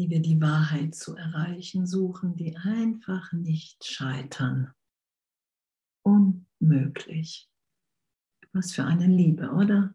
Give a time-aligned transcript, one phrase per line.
[0.00, 4.72] die wir die Wahrheit zu erreichen suchen, die einfach nicht scheitern.
[6.02, 7.50] Unmöglich.
[8.54, 9.94] Was für eine Liebe, oder?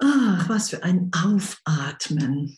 [0.00, 2.56] Ach, was für ein Aufatmen.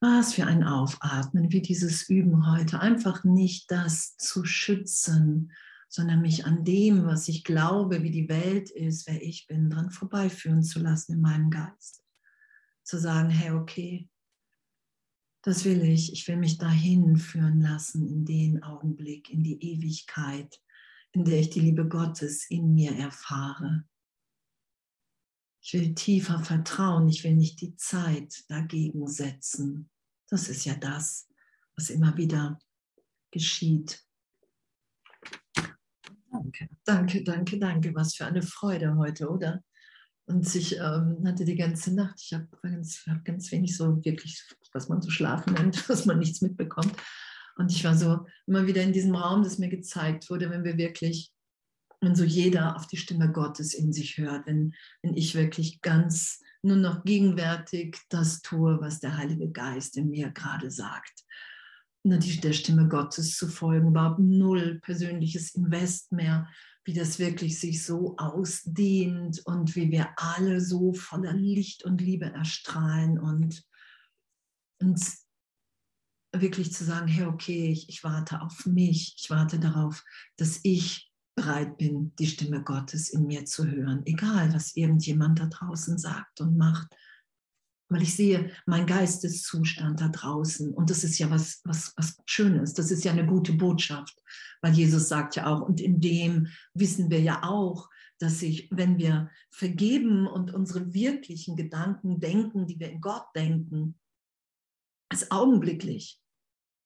[0.00, 2.80] Was für ein Aufatmen, wie dieses Üben heute.
[2.80, 5.52] Einfach nicht das zu schützen,
[5.90, 9.90] sondern mich an dem, was ich glaube, wie die Welt ist, wer ich bin, dran
[9.90, 12.05] vorbeiführen zu lassen in meinem Geist.
[12.86, 14.08] Zu sagen, hey, okay,
[15.42, 16.12] das will ich.
[16.12, 20.60] Ich will mich dahin führen lassen in den Augenblick, in die Ewigkeit,
[21.10, 23.84] in der ich die Liebe Gottes in mir erfahre.
[25.60, 27.08] Ich will tiefer vertrauen.
[27.08, 29.90] Ich will nicht die Zeit dagegen setzen.
[30.28, 31.28] Das ist ja das,
[31.76, 32.60] was immer wieder
[33.32, 34.00] geschieht.
[36.30, 37.94] Danke, danke, danke, danke.
[37.96, 39.64] Was für eine Freude heute, oder?
[40.26, 44.42] Und ich ähm, hatte die ganze Nacht, ich habe ganz, hab ganz wenig so wirklich,
[44.72, 46.92] was man so schlafen nennt, dass man nichts mitbekommt.
[47.56, 50.76] Und ich war so immer wieder in diesem Raum, das mir gezeigt wurde, wenn wir
[50.76, 51.32] wirklich,
[52.00, 56.40] wenn so jeder auf die Stimme Gottes in sich hört, wenn, wenn ich wirklich ganz
[56.62, 61.24] nur noch gegenwärtig das tue, was der Heilige Geist in mir gerade sagt
[62.08, 66.48] der Stimme Gottes zu folgen, überhaupt null persönliches Invest mehr,
[66.86, 72.26] wie das wirklich sich so ausdehnt und wie wir alle so voller Licht und Liebe
[72.26, 73.64] erstrahlen und
[74.80, 75.26] uns
[76.32, 80.04] wirklich zu sagen, hey, okay, ich, ich warte auf mich, ich warte darauf,
[80.36, 85.46] dass ich bereit bin, die Stimme Gottes in mir zu hören, egal was irgendjemand da
[85.46, 86.94] draußen sagt und macht
[87.88, 90.74] weil ich sehe mein Geisteszustand da draußen.
[90.74, 92.74] Und das ist ja was, was, was Schönes.
[92.74, 94.22] Das ist ja eine gute Botschaft,
[94.60, 97.88] weil Jesus sagt ja auch, und in dem wissen wir ja auch,
[98.18, 103.98] dass sich, wenn wir vergeben und unsere wirklichen Gedanken denken, die wir in Gott denken,
[105.10, 106.20] es augenblicklich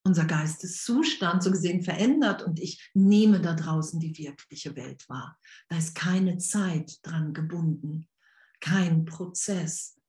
[0.03, 5.39] unser Geisteszustand so gesehen verändert und ich nehme da draußen die wirkliche Welt wahr.
[5.69, 8.09] Da ist keine Zeit dran gebunden,
[8.61, 10.00] kein Prozess,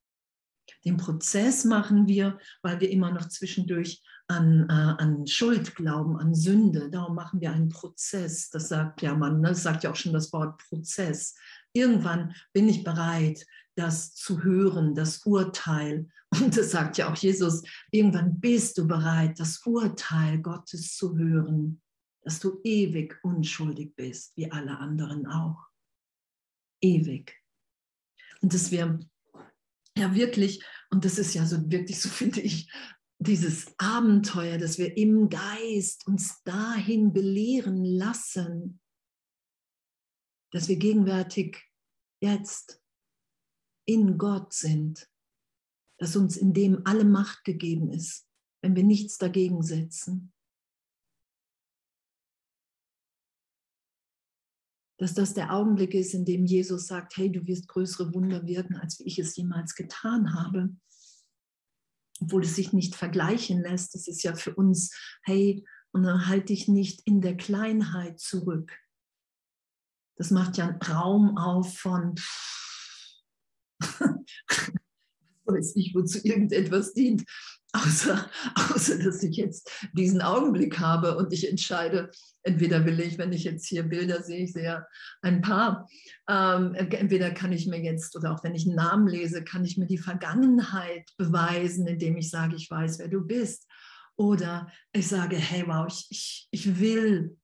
[0.86, 6.34] den Prozess machen wir, weil wir immer noch zwischendurch an, äh, an Schuld glauben, an
[6.34, 6.90] Sünde.
[6.90, 8.50] Darum machen wir einen Prozess.
[8.50, 9.50] Das sagt ja man, ne?
[9.50, 11.36] das sagt ja auch schon das Wort Prozess.
[11.74, 16.08] Irgendwann bin ich bereit, das zu hören, das Urteil.
[16.30, 21.82] Und das sagt ja auch Jesus, irgendwann bist du bereit, das Urteil Gottes zu hören,
[22.24, 25.68] dass du ewig unschuldig bist, wie alle anderen auch.
[26.82, 27.36] Ewig.
[28.42, 29.00] Und dass wir
[29.98, 32.72] ja wirklich, und das ist ja so wirklich, so finde ich,
[33.20, 38.80] dieses Abenteuer, dass wir im Geist uns dahin belehren lassen,
[40.52, 41.64] dass wir gegenwärtig
[42.20, 42.82] jetzt
[43.86, 45.08] in Gott sind,
[46.00, 48.28] dass uns in dem alle Macht gegeben ist,
[48.64, 50.34] wenn wir nichts dagegen setzen.
[55.02, 58.76] Dass das der Augenblick ist, in dem Jesus sagt, hey, du wirst größere Wunder wirken,
[58.76, 60.76] als ich es jemals getan habe.
[62.20, 63.96] Obwohl es sich nicht vergleichen lässt.
[63.96, 68.78] Das ist ja für uns, hey, und dann halte dich nicht in der Kleinheit zurück.
[70.18, 72.14] Das macht ja Raum auf von,
[75.46, 77.24] weiß ich, wozu irgendetwas dient,
[77.74, 82.12] außer, außer dass ich jetzt diesen Augenblick habe und ich entscheide,
[82.44, 84.86] entweder will ich, wenn ich jetzt hier Bilder sehe, ich sehe
[85.22, 85.88] ein paar,
[86.28, 89.78] ähm, entweder kann ich mir jetzt, oder auch wenn ich einen Namen lese, kann ich
[89.78, 93.68] mir die Vergangenheit beweisen, indem ich sage, ich weiß, wer du bist.
[94.18, 97.38] Oder ich sage, hey, wow, ich, ich, ich will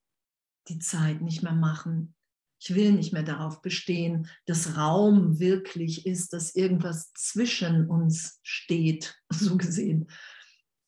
[0.68, 2.14] die Zeit nicht mehr machen.
[2.60, 9.16] Ich will nicht mehr darauf bestehen, dass Raum wirklich ist, dass irgendwas zwischen uns steht,
[9.30, 10.10] so gesehen.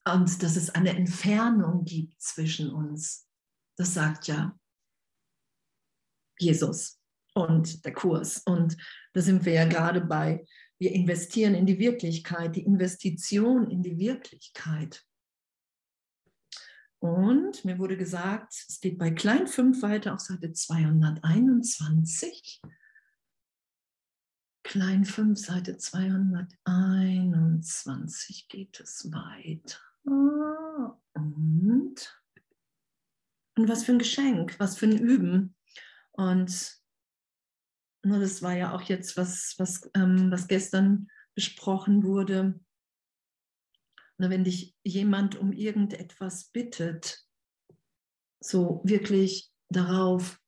[0.04, 3.26] Und dass es eine Entfernung gibt zwischen uns.
[3.76, 4.58] Das sagt ja
[6.38, 6.98] Jesus
[7.34, 8.38] und der Kurs.
[8.38, 8.76] Und
[9.12, 10.44] da sind wir ja gerade bei,
[10.78, 15.04] wir investieren in die Wirklichkeit, die Investition in die Wirklichkeit.
[17.00, 22.60] Und mir wurde gesagt, es geht bei Klein 5 weiter auf Seite 221.
[24.62, 29.78] Klein 5, Seite 221 geht es weiter.
[30.04, 32.22] Und, und
[33.56, 35.56] was für ein Geschenk, was für ein Üben.
[36.12, 36.78] Und
[38.02, 42.60] das war ja auch jetzt, was, was, ähm, was gestern besprochen wurde
[44.28, 47.24] wenn dich jemand um irgendetwas bittet,
[48.40, 50.38] so wirklich darauf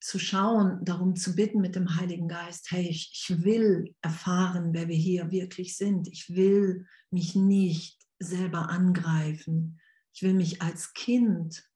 [0.00, 4.88] zu schauen, darum zu bitten mit dem Heiligen Geist, hey, ich, ich will erfahren, wer
[4.88, 6.08] wir hier wirklich sind.
[6.08, 9.80] Ich will mich nicht selber angreifen.
[10.12, 11.66] Ich will mich als Kind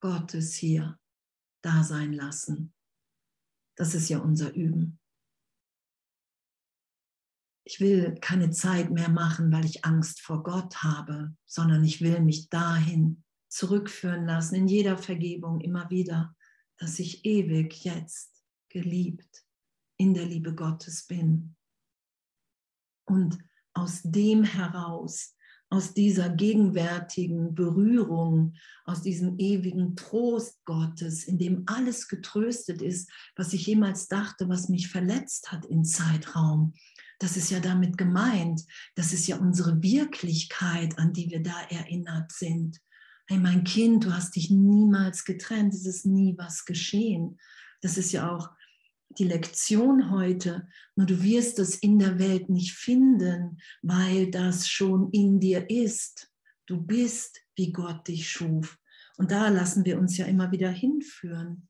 [0.00, 1.00] Gottes hier
[1.62, 2.72] da sein lassen.
[3.76, 5.00] Das ist ja unser Üben.
[7.64, 12.20] Ich will keine Zeit mehr machen, weil ich Angst vor Gott habe, sondern ich will
[12.20, 16.34] mich dahin zurückführen lassen, in jeder Vergebung immer wieder
[16.78, 19.44] dass ich ewig jetzt geliebt
[19.96, 21.56] in der Liebe Gottes bin.
[23.06, 23.38] Und
[23.74, 25.36] aus dem heraus,
[25.70, 33.52] aus dieser gegenwärtigen Berührung, aus diesem ewigen Trost Gottes, in dem alles getröstet ist, was
[33.52, 36.74] ich jemals dachte, was mich verletzt hat im Zeitraum.
[37.18, 38.62] Das ist ja damit gemeint.
[38.94, 42.80] Das ist ja unsere Wirklichkeit, an die wir da erinnert sind
[43.26, 47.38] hey mein Kind, du hast dich niemals getrennt, es ist nie was geschehen.
[47.80, 48.50] Das ist ja auch
[49.18, 50.66] die Lektion heute,
[50.96, 56.30] nur du wirst es in der Welt nicht finden, weil das schon in dir ist.
[56.66, 58.78] Du bist, wie Gott dich schuf.
[59.16, 61.68] Und da lassen wir uns ja immer wieder hinführen.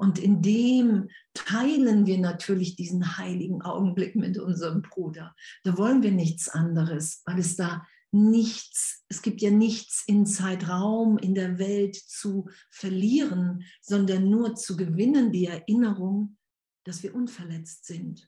[0.00, 5.36] Und in dem teilen wir natürlich diesen heiligen Augenblick mit unserem Bruder.
[5.62, 11.18] Da wollen wir nichts anderes, weil es da nichts, es gibt ja nichts in Zeitraum,
[11.18, 16.38] in der Welt zu verlieren, sondern nur zu gewinnen, die Erinnerung,
[16.84, 18.26] dass wir unverletzt sind,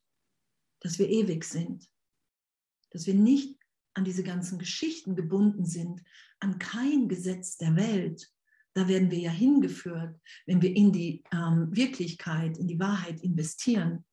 [0.80, 1.88] dass wir ewig sind,
[2.90, 3.58] dass wir nicht
[3.94, 6.02] an diese ganzen Geschichten gebunden sind,
[6.38, 8.30] an kein Gesetz der Welt.
[8.74, 14.04] Da werden wir ja hingeführt, wenn wir in die ähm, Wirklichkeit, in die Wahrheit investieren.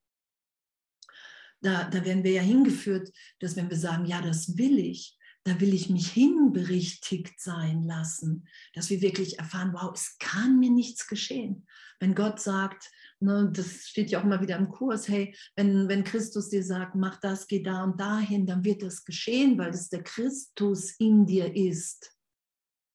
[1.61, 5.59] Da, da werden wir ja hingeführt, dass wenn wir sagen, ja, das will ich, da
[5.59, 11.07] will ich mich hinberichtigt sein lassen, dass wir wirklich erfahren, wow, es kann mir nichts
[11.07, 11.65] geschehen.
[11.99, 12.89] Wenn Gott sagt,
[13.19, 16.95] ne, das steht ja auch immer wieder im Kurs, hey, wenn, wenn Christus dir sagt,
[16.95, 21.25] mach das, geh da und dahin, dann wird das geschehen, weil es der Christus in
[21.25, 22.15] dir ist,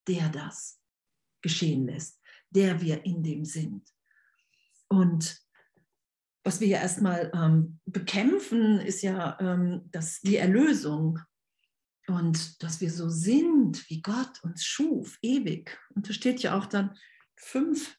[0.06, 0.83] der das
[1.44, 3.86] geschehen lässt, der wir in dem sind.
[4.88, 5.38] Und
[6.42, 11.20] was wir ja erstmal ähm, bekämpfen, ist ja ähm, das, die Erlösung.
[12.06, 15.78] Und dass wir so sind, wie Gott uns schuf, ewig.
[15.94, 16.96] Und da steht ja auch dann
[17.36, 17.98] fünf.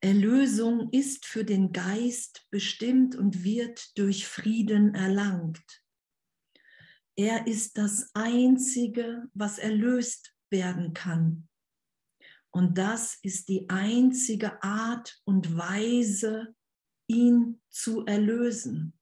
[0.00, 5.82] Erlösung ist für den Geist bestimmt und wird durch Frieden erlangt.
[7.16, 11.49] Er ist das Einzige, was erlöst werden kann.
[12.52, 16.54] Und das ist die einzige Art und Weise,
[17.06, 18.94] ihn zu erlösen.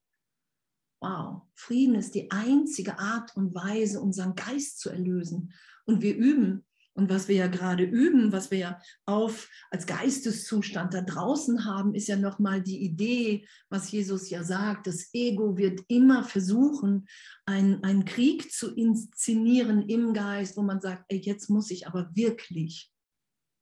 [1.01, 5.53] Wow, Frieden ist die einzige Art und Weise, unseren Geist zu erlösen.
[5.85, 6.65] Und wir üben.
[6.93, 11.95] Und was wir ja gerade üben, was wir ja auf als Geisteszustand da draußen haben,
[11.95, 14.85] ist ja nochmal die Idee, was Jesus ja sagt.
[14.85, 17.07] Das Ego wird immer versuchen,
[17.45, 22.09] einen, einen Krieg zu inszenieren im Geist, wo man sagt, ey, jetzt muss ich aber
[22.15, 22.91] wirklich,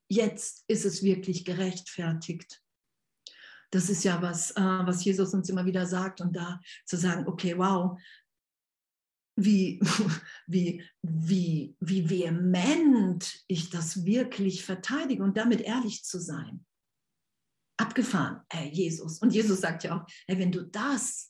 [0.10, 2.62] jetzt ist es wirklich gerechtfertigt
[3.72, 6.22] das ist ja was, äh, was Jesus uns immer wieder sagt.
[6.22, 8.00] Und da zu sagen, okay, wow,
[9.36, 9.80] wie,
[10.48, 16.66] wie, wie, wie vehement ich das wirklich verteidige und damit ehrlich zu sein.
[17.80, 19.20] Abgefahren, Herr Jesus.
[19.20, 21.30] Und Jesus sagt ja auch, hey, wenn du das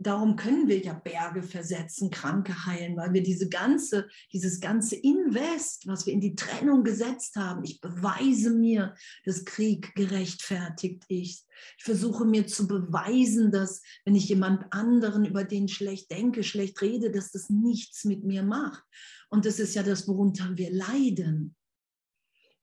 [0.00, 5.86] darum können wir ja Berge versetzen, Kranke heilen, weil wir diese ganze, dieses ganze Invest,
[5.86, 11.46] was wir in die Trennung gesetzt haben, ich beweise mir, dass Krieg gerechtfertigt ist.
[11.78, 16.80] Ich versuche mir zu beweisen, dass wenn ich jemand anderen über den schlecht denke, schlecht
[16.80, 18.82] rede, dass das nichts mit mir macht.
[19.28, 21.54] Und das ist ja das, worunter wir leiden.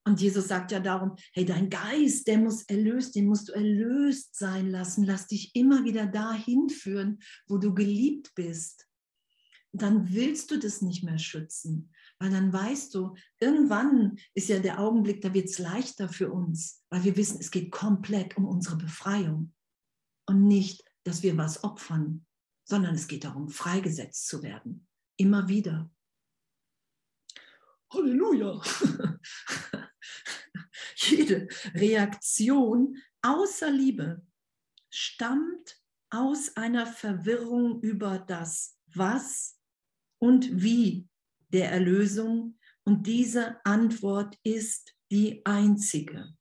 [0.08, 4.38] Und Jesus sagt ja darum, hey, dein Geist, der muss erlöst, den musst du erlöst
[4.38, 5.04] sein lassen.
[5.04, 8.88] Lass dich immer wieder dahin führen, wo du geliebt bist.
[9.74, 14.80] Dann willst du das nicht mehr schützen, weil dann weißt du, irgendwann ist ja der
[14.80, 18.78] Augenblick, da wird es leichter für uns, weil wir wissen, es geht komplett um unsere
[18.78, 19.54] Befreiung
[20.26, 22.26] und nicht, dass wir was opfern,
[22.64, 24.88] sondern es geht darum, freigesetzt zu werden.
[25.18, 25.92] Immer wieder.
[27.92, 28.62] Halleluja.
[30.96, 34.26] Jede Reaktion außer Liebe
[34.90, 39.60] stammt aus einer Verwirrung über das Was
[40.20, 41.08] und Wie
[41.50, 46.34] der Erlösung und diese Antwort ist die einzige.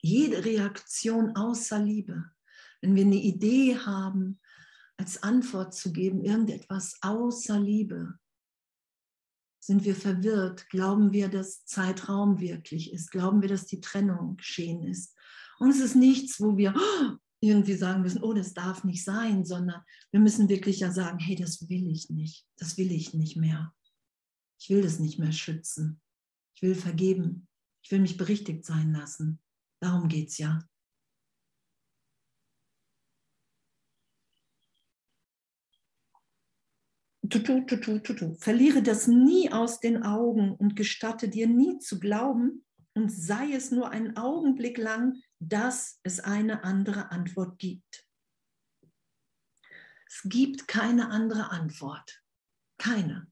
[0.00, 2.30] Jede Reaktion außer Liebe,
[2.80, 4.40] wenn wir eine Idee haben,
[4.96, 8.18] als Antwort zu geben, irgendetwas außer Liebe,
[9.66, 10.68] Sind wir verwirrt?
[10.68, 13.10] Glauben wir, dass Zeitraum wirklich ist?
[13.10, 15.16] Glauben wir, dass die Trennung geschehen ist?
[15.58, 16.74] Und es ist nichts, wo wir
[17.40, 19.80] irgendwie sagen müssen, oh, das darf nicht sein, sondern
[20.10, 23.72] wir müssen wirklich ja sagen, hey, das will ich nicht, das will ich nicht mehr.
[24.60, 26.02] Ich will das nicht mehr schützen.
[26.56, 27.48] Ich will vergeben.
[27.82, 29.40] Ich will mich berichtigt sein lassen.
[29.80, 30.58] Darum geht es ja.
[37.28, 38.34] Tutu, tutu, tutu.
[38.34, 42.64] Verliere das nie aus den Augen und gestatte dir nie zu glauben
[42.94, 48.06] und sei es nur einen Augenblick lang, dass es eine andere Antwort gibt.
[50.06, 52.22] Es gibt keine andere Antwort.
[52.78, 53.26] Keine.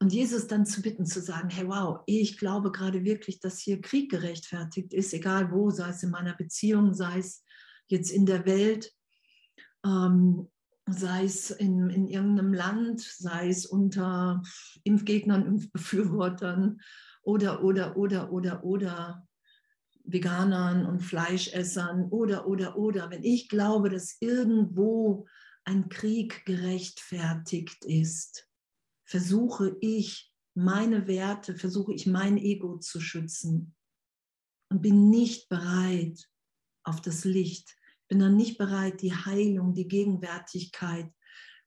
[0.00, 3.80] Und Jesus dann zu bitten, zu sagen, hey, wow, ich glaube gerade wirklich, dass hier
[3.80, 7.44] Krieg gerechtfertigt ist, egal wo, sei es in meiner Beziehung, sei es
[7.86, 8.92] jetzt in der Welt,
[9.84, 10.50] ähm,
[10.88, 14.42] sei es in, in irgendeinem Land, sei es unter
[14.84, 16.80] Impfgegnern, Impfbefürwortern
[17.22, 19.28] oder, oder, oder, oder, oder
[20.04, 23.10] Veganern und Fleischessern oder, oder, oder.
[23.10, 25.26] Wenn ich glaube, dass irgendwo
[25.64, 28.48] ein Krieg gerechtfertigt ist,
[29.04, 33.74] versuche ich meine Werte, versuche ich mein Ego zu schützen
[34.70, 36.28] und bin nicht bereit
[36.82, 37.76] auf das Licht,
[38.12, 41.10] bin dann nicht bereit, die Heilung, die Gegenwärtigkeit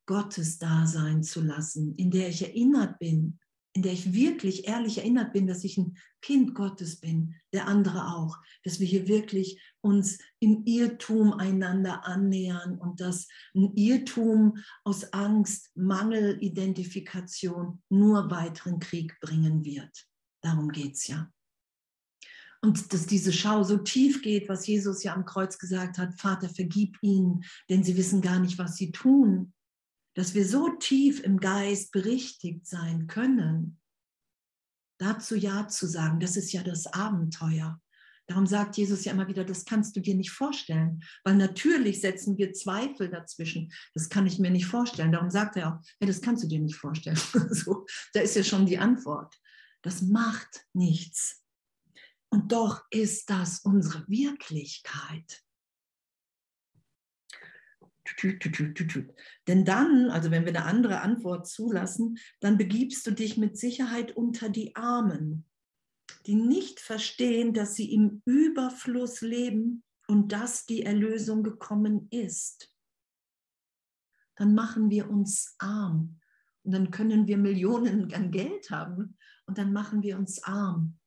[0.06, 3.40] Gottes da sein zu lassen, in der ich erinnert bin,
[3.74, 8.14] in der ich wirklich ehrlich erinnert bin, dass ich ein Kind Gottes bin, der andere
[8.16, 15.14] auch, dass wir hier wirklich uns im Irrtum einander annähern und dass ein Irrtum aus
[15.14, 20.08] Angst, Mangel, Identifikation nur weiteren Krieg bringen wird.
[20.44, 21.28] Darum geht es ja.
[22.62, 26.50] Und dass diese Schau so tief geht, was Jesus ja am Kreuz gesagt hat, Vater,
[26.50, 29.54] vergib ihnen, denn sie wissen gar nicht, was sie tun
[30.16, 33.80] dass wir so tief im Geist berichtigt sein können,
[34.98, 37.80] dazu Ja zu sagen, das ist ja das Abenteuer.
[38.28, 42.38] Darum sagt Jesus ja immer wieder, das kannst du dir nicht vorstellen, weil natürlich setzen
[42.38, 43.72] wir Zweifel dazwischen.
[43.94, 45.12] Das kann ich mir nicht vorstellen.
[45.12, 47.18] Darum sagt er auch, ja, das kannst du dir nicht vorstellen.
[47.52, 49.36] so, da ist ja schon die Antwort.
[49.84, 51.45] Das macht nichts.
[52.30, 55.46] Und doch ist das unsere Wirklichkeit.
[59.48, 64.16] Denn dann, also wenn wir eine andere Antwort zulassen, dann begibst du dich mit Sicherheit
[64.16, 65.46] unter die Armen,
[66.26, 72.72] die nicht verstehen, dass sie im Überfluss leben und dass die Erlösung gekommen ist.
[74.36, 76.20] Dann machen wir uns arm
[76.64, 81.00] und dann können wir Millionen an Geld haben und dann machen wir uns arm,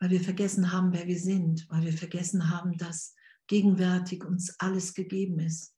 [0.00, 3.14] weil wir vergessen haben, wer wir sind, weil wir vergessen haben, dass
[3.48, 5.74] gegenwärtig uns alles gegeben ist.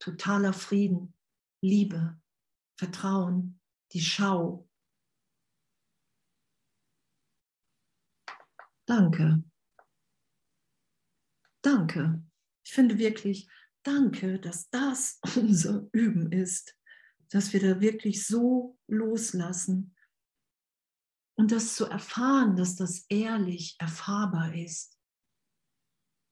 [0.00, 1.14] Totaler Frieden,
[1.62, 2.20] Liebe,
[2.78, 3.60] Vertrauen,
[3.92, 4.68] die Schau.
[8.86, 9.42] Danke.
[11.62, 12.22] Danke.
[12.64, 13.50] Ich finde wirklich,
[13.82, 16.76] danke, dass das unser Üben ist,
[17.30, 19.94] dass wir da wirklich so loslassen
[21.38, 24.98] und das zu erfahren, dass das ehrlich erfahrbar ist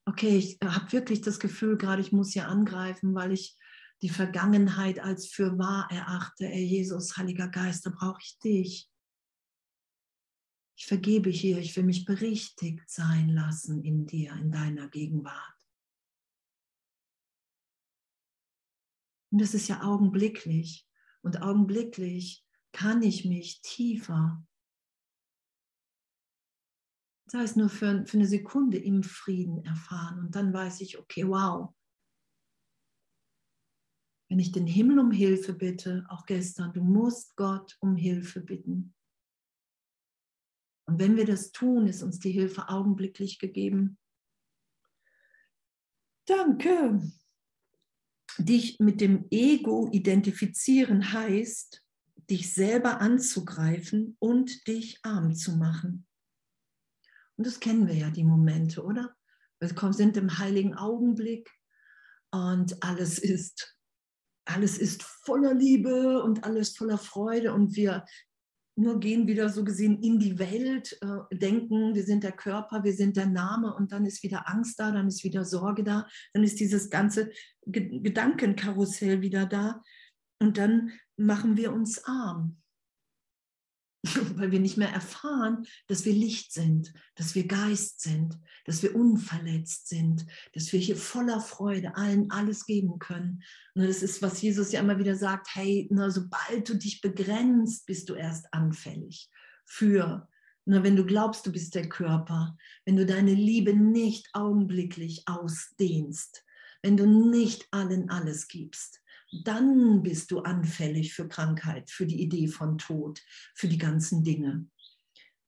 [0.06, 3.56] okay, ich habe wirklich das Gefühl, gerade ich muss hier angreifen, weil ich
[4.02, 6.46] die Vergangenheit als für wahr erachte.
[6.46, 8.90] Ey, Jesus, Heiliger Geist, da brauche ich dich.
[10.78, 15.54] Ich vergebe hier, ich will mich berichtigt sein lassen in dir, in deiner Gegenwart.
[19.32, 20.86] Und das ist ja augenblicklich.
[21.22, 24.46] Und augenblicklich kann ich mich tiefer
[27.36, 30.20] sei es nur für, für eine Sekunde im Frieden erfahren.
[30.20, 31.74] Und dann weiß ich, okay, wow.
[34.28, 38.94] Wenn ich den Himmel um Hilfe bitte, auch gestern, du musst Gott um Hilfe bitten.
[40.86, 43.98] Und wenn wir das tun, ist uns die Hilfe augenblicklich gegeben.
[46.26, 47.02] Danke.
[48.38, 51.82] Dich mit dem Ego identifizieren heißt,
[52.30, 56.05] dich selber anzugreifen und dich arm zu machen.
[57.36, 59.14] Und das kennen wir ja, die Momente, oder?
[59.60, 61.50] Wir sind im heiligen Augenblick
[62.30, 63.76] und alles ist,
[64.44, 68.04] alles ist voller Liebe und alles voller Freude und wir
[68.78, 72.92] nur gehen wieder so gesehen in die Welt, äh, denken, wir sind der Körper, wir
[72.92, 76.44] sind der Name und dann ist wieder Angst da, dann ist wieder Sorge da, dann
[76.44, 77.30] ist dieses ganze
[77.64, 79.82] Ge Gedankenkarussell wieder da
[80.40, 82.60] und dann machen wir uns arm.
[84.36, 88.94] weil wir nicht mehr erfahren, dass wir Licht sind, dass wir Geist sind, dass wir
[88.94, 93.42] unverletzt sind, dass wir hier voller Freude allen alles geben können.
[93.74, 98.08] Das ist, was Jesus ja immer wieder sagt, hey, na, sobald du dich begrenzt, bist
[98.08, 99.30] du erst anfällig
[99.64, 100.28] für,
[100.64, 106.44] na, wenn du glaubst, du bist der Körper, wenn du deine Liebe nicht augenblicklich ausdehnst,
[106.82, 109.00] wenn du nicht allen alles gibst,
[109.44, 113.20] dann bist du anfällig für Krankheit, für die Idee von Tod,
[113.54, 114.66] für die ganzen Dinge.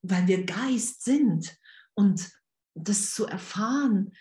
[0.02, 1.56] Weil wir Geist sind
[1.94, 2.30] und
[2.74, 4.12] das zu erfahren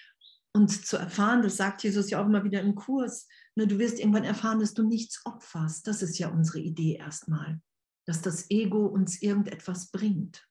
[0.53, 3.99] und zu erfahren, das sagt Jesus ja auch immer wieder im Kurs, ne, du wirst
[3.99, 5.85] irgendwann erfahren, dass du nichts opferst.
[5.87, 7.61] Das ist ja unsere Idee erstmal,
[8.05, 10.47] dass das Ego uns irgendetwas bringt.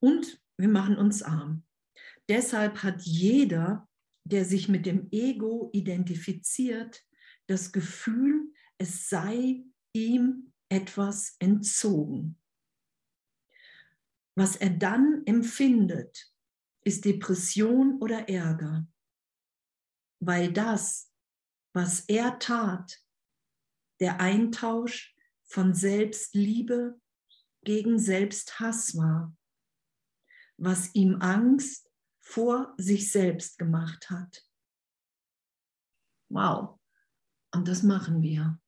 [0.00, 1.64] Und wir machen uns arm.
[2.28, 3.88] Deshalb hat jeder
[4.24, 7.04] der sich mit dem Ego identifiziert,
[7.46, 12.38] das Gefühl, es sei ihm etwas entzogen.
[14.34, 16.32] Was er dann empfindet,
[16.84, 18.86] ist Depression oder Ärger,
[20.20, 21.12] weil das,
[21.74, 23.02] was er tat,
[24.00, 25.14] der Eintausch
[25.44, 26.98] von Selbstliebe
[27.64, 29.36] gegen Selbsthass war,
[30.56, 31.91] was ihm Angst
[32.32, 34.42] vor sich selbst gemacht hat.
[36.30, 36.80] Wow.
[37.54, 38.58] Und das machen wir.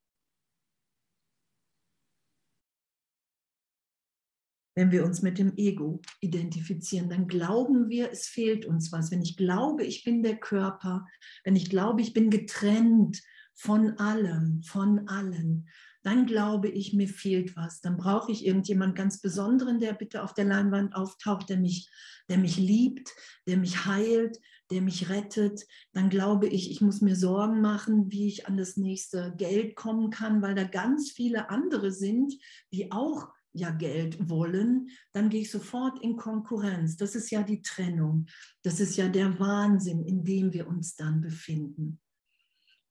[4.77, 9.11] Wenn wir uns mit dem Ego identifizieren, dann glauben wir, es fehlt uns was.
[9.11, 11.07] Wenn ich glaube, ich bin der Körper,
[11.45, 13.23] wenn ich glaube, ich bin getrennt
[13.55, 15.71] von allem, von allen,
[16.05, 17.81] dann glaube ich, mir fehlt was.
[17.81, 21.89] Dann brauche ich irgendjemand ganz Besonderen, der bitte auf der Leinwand auftaucht, der mich,
[22.29, 23.11] der mich liebt,
[23.47, 24.39] der mich heilt,
[24.71, 25.65] der mich rettet.
[25.93, 30.11] Dann glaube ich, ich muss mir Sorgen machen, wie ich an das nächste Geld kommen
[30.11, 32.35] kann, weil da ganz viele andere sind,
[32.71, 36.97] die auch ja Geld wollen, dann gehe ich sofort in Konkurrenz.
[36.97, 38.27] Das ist ja die Trennung.
[38.63, 42.01] Das ist ja der Wahnsinn, in dem wir uns dann befinden.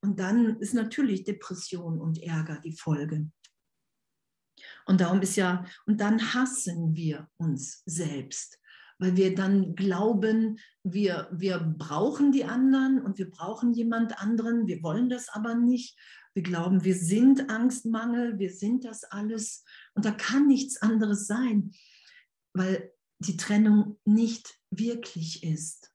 [0.04, 3.32] Und dann ist natürlich Depression und Ärger die Folge.
[4.86, 8.60] Und darum ist ja, und dann hassen wir uns selbst,
[9.00, 14.84] weil wir dann glauben, wir, wir brauchen die anderen und wir brauchen jemand anderen, wir
[14.84, 15.98] wollen das aber nicht.
[16.34, 19.64] Wir glauben, wir sind Angstmangel, wir sind das alles
[19.94, 21.72] und da kann nichts anderes sein,
[22.54, 25.94] weil die Trennung nicht wirklich ist,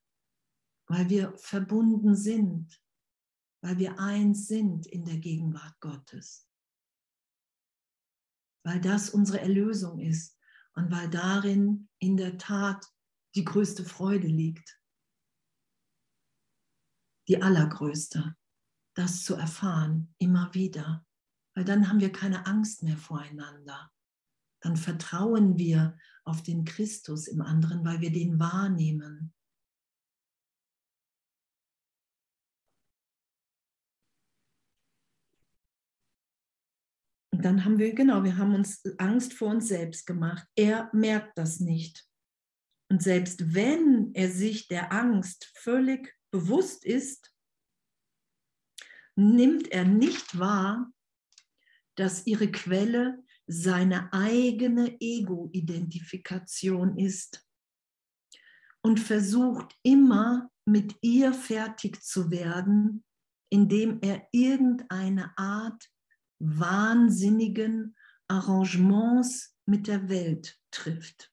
[0.87, 2.81] weil wir verbunden sind
[3.61, 6.49] weil wir eins sind in der Gegenwart Gottes.
[8.65, 10.39] Weil das unsere Erlösung ist
[10.75, 12.87] und weil darin in der Tat
[13.35, 14.81] die größte Freude liegt.
[17.29, 18.37] Die allergrößte,
[18.95, 21.05] das zu erfahren, immer wieder.
[21.55, 23.91] Weil dann haben wir keine Angst mehr voreinander.
[24.61, 29.35] Dann vertrauen wir auf den Christus im anderen, weil wir den wahrnehmen.
[37.39, 40.45] Und dann haben wir, genau, wir haben uns Angst vor uns selbst gemacht.
[40.57, 42.05] Er merkt das nicht.
[42.91, 47.33] Und selbst wenn er sich der Angst völlig bewusst ist,
[49.15, 50.93] nimmt er nicht wahr,
[51.95, 57.47] dass ihre Quelle seine eigene Ego-Identifikation ist
[58.83, 63.05] und versucht immer mit ihr fertig zu werden,
[63.49, 65.89] indem er irgendeine Art
[66.39, 67.97] wahnsinnigen
[68.29, 71.33] Arrangements mit der Welt trifft.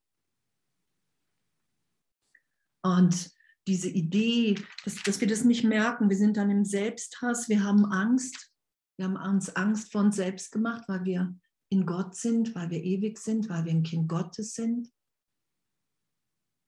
[2.84, 3.32] Und
[3.68, 7.86] diese Idee, dass, dass wir das nicht merken, wir sind dann im Selbsthass, wir haben
[7.86, 8.52] Angst,
[8.98, 11.36] wir haben uns Angst vor uns selbst gemacht, weil wir
[11.70, 14.88] in Gott sind, weil wir ewig sind, weil wir ein Kind Gottes sind.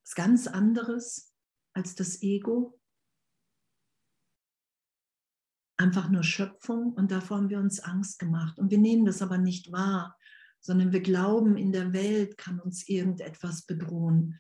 [0.03, 1.33] Das ist ganz anderes
[1.73, 2.76] als das Ego
[5.77, 8.57] einfach nur Schöpfung und davor haben wir uns Angst gemacht.
[8.59, 10.17] Und wir nehmen das aber nicht wahr,
[10.59, 14.39] sondern wir glauben, in der Welt kann uns irgendetwas bedrohen.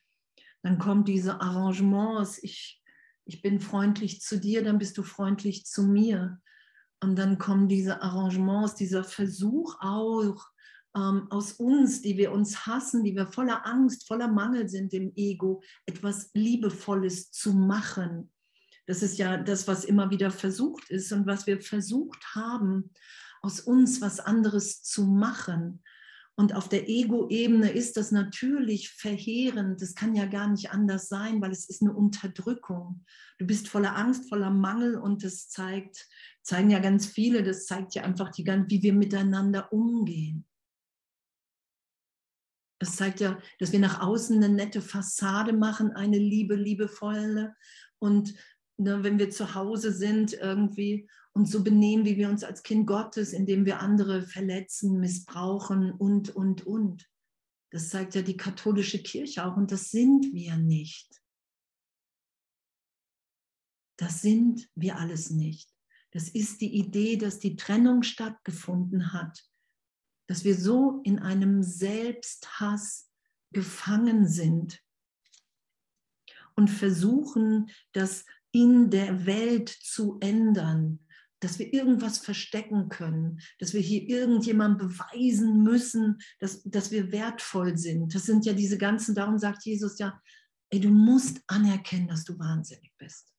[0.63, 2.81] Dann kommen diese Arrangements, ich,
[3.25, 6.41] ich bin freundlich zu dir, dann bist du freundlich zu mir.
[6.99, 10.43] Und dann kommen diese Arrangements, dieser Versuch auch
[10.95, 15.13] ähm, aus uns, die wir uns hassen, die wir voller Angst, voller Mangel sind im
[15.15, 18.31] Ego, etwas Liebevolles zu machen
[18.87, 22.89] das ist ja das, was immer wieder versucht ist und was wir versucht haben,
[23.41, 25.83] aus uns was anderes zu machen.
[26.39, 29.81] Und auf der Ego-Ebene ist das natürlich verheerend.
[29.81, 33.03] Das kann ja gar nicht anders sein, weil es ist eine Unterdrückung.
[33.39, 36.07] Du bist voller Angst, voller Mangel und das zeigt,
[36.43, 40.45] zeigen ja ganz viele, das zeigt ja einfach die, wie wir miteinander umgehen.
[42.79, 47.55] Das zeigt ja, dass wir nach außen eine nette Fassade machen, eine Liebe, liebevolle.
[47.99, 48.35] Und
[48.77, 52.87] ne, wenn wir zu Hause sind irgendwie und so benehmen, wie wir uns als Kind
[52.87, 57.07] Gottes, indem wir andere verletzen, missbrauchen und, und, und.
[57.71, 61.21] Das zeigt ja die katholische Kirche auch und das sind wir nicht.
[63.97, 65.69] Das sind wir alles nicht.
[66.11, 69.43] Das ist die Idee, dass die Trennung stattgefunden hat,
[70.27, 73.09] dass wir so in einem Selbsthass
[73.51, 74.81] gefangen sind
[76.55, 80.99] und versuchen, das in der Welt zu ändern,
[81.39, 87.77] dass wir irgendwas verstecken können, dass wir hier irgendjemand beweisen müssen, dass, dass wir wertvoll
[87.77, 88.13] sind.
[88.15, 90.19] Das sind ja diese ganzen, darum sagt Jesus ja,
[90.69, 93.33] ey, du musst anerkennen, dass du wahnsinnig bist.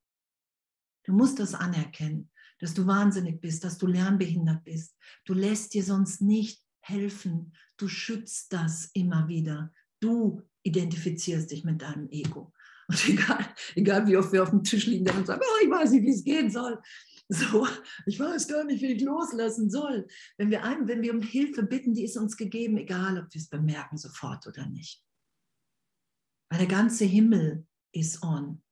[1.05, 4.97] Du musst das anerkennen, dass du wahnsinnig bist, dass du lernbehindert bist.
[5.25, 7.55] Du lässt dir sonst nicht helfen.
[7.77, 9.73] Du schützt das immer wieder.
[10.01, 12.53] Du identifizierst dich mit deinem Ego.
[12.89, 15.71] Und egal, egal wie oft wir auf dem Tisch liegen dann und sagen, oh, ich
[15.71, 16.81] weiß nicht, wie es gehen soll.
[17.31, 17.69] So,
[18.07, 20.09] ich weiß gar nicht, wie ich loslassen soll.
[20.39, 23.39] Wenn wir, einen, wenn wir um Hilfe bitten, die ist uns gegeben, egal ob wir
[23.39, 25.05] es bemerken sofort oder nicht.
[26.51, 28.63] Weil der ganze Himmel ist on.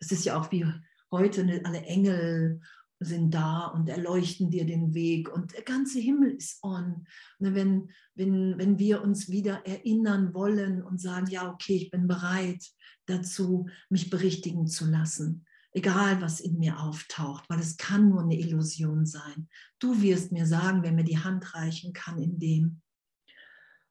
[0.00, 0.64] Das ist ja auch wie
[1.10, 2.60] heute alle Engel
[3.00, 7.06] sind da und erleuchten dir den Weg und der ganze Himmel ist on.
[7.38, 12.08] Und wenn, wenn, wenn wir uns wieder erinnern wollen und sagen, ja, okay, ich bin
[12.08, 12.64] bereit
[13.06, 18.38] dazu, mich berichtigen zu lassen, egal was in mir auftaucht, weil es kann nur eine
[18.38, 19.48] Illusion sein.
[19.78, 22.82] Du wirst mir sagen, wer mir die Hand reichen kann in dem.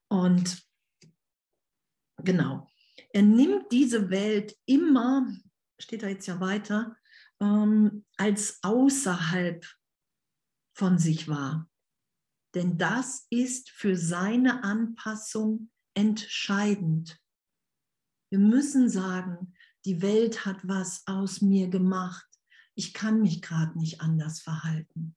[0.08, 0.62] Und
[2.22, 2.68] genau,
[3.12, 5.26] er nimmt diese Welt immer,
[5.78, 6.96] steht da jetzt ja weiter,
[7.40, 9.66] ähm, als außerhalb
[10.76, 11.68] von sich wahr.
[12.54, 17.20] Denn das ist für seine Anpassung entscheidend.
[18.30, 22.26] Wir müssen sagen, die Welt hat was aus mir gemacht.
[22.74, 25.16] Ich kann mich gerade nicht anders verhalten.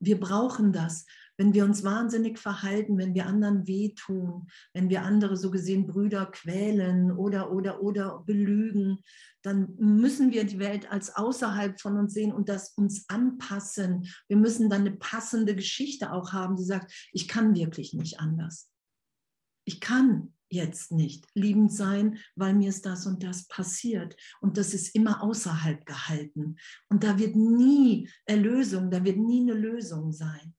[0.00, 1.06] Wir brauchen das
[1.42, 6.26] wenn wir uns wahnsinnig verhalten, wenn wir anderen wehtun, wenn wir andere so gesehen Brüder
[6.26, 8.98] quälen oder, oder, oder belügen,
[9.42, 14.06] dann müssen wir die Welt als außerhalb von uns sehen und das uns anpassen.
[14.28, 18.70] Wir müssen dann eine passende Geschichte auch haben, die sagt, ich kann wirklich nicht anders.
[19.64, 24.14] Ich kann jetzt nicht liebend sein, weil mir ist das und das passiert.
[24.40, 26.54] Und das ist immer außerhalb gehalten.
[26.88, 30.54] Und da wird nie Erlösung, da wird nie eine Lösung sein.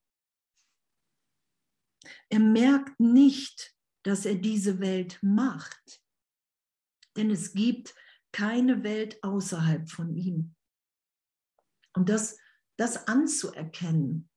[2.29, 6.01] Er merkt nicht, dass er diese Welt macht,
[7.15, 7.95] denn es gibt
[8.31, 10.55] keine Welt außerhalb von ihm.
[11.95, 12.37] Und das,
[12.77, 14.29] das anzuerkennen,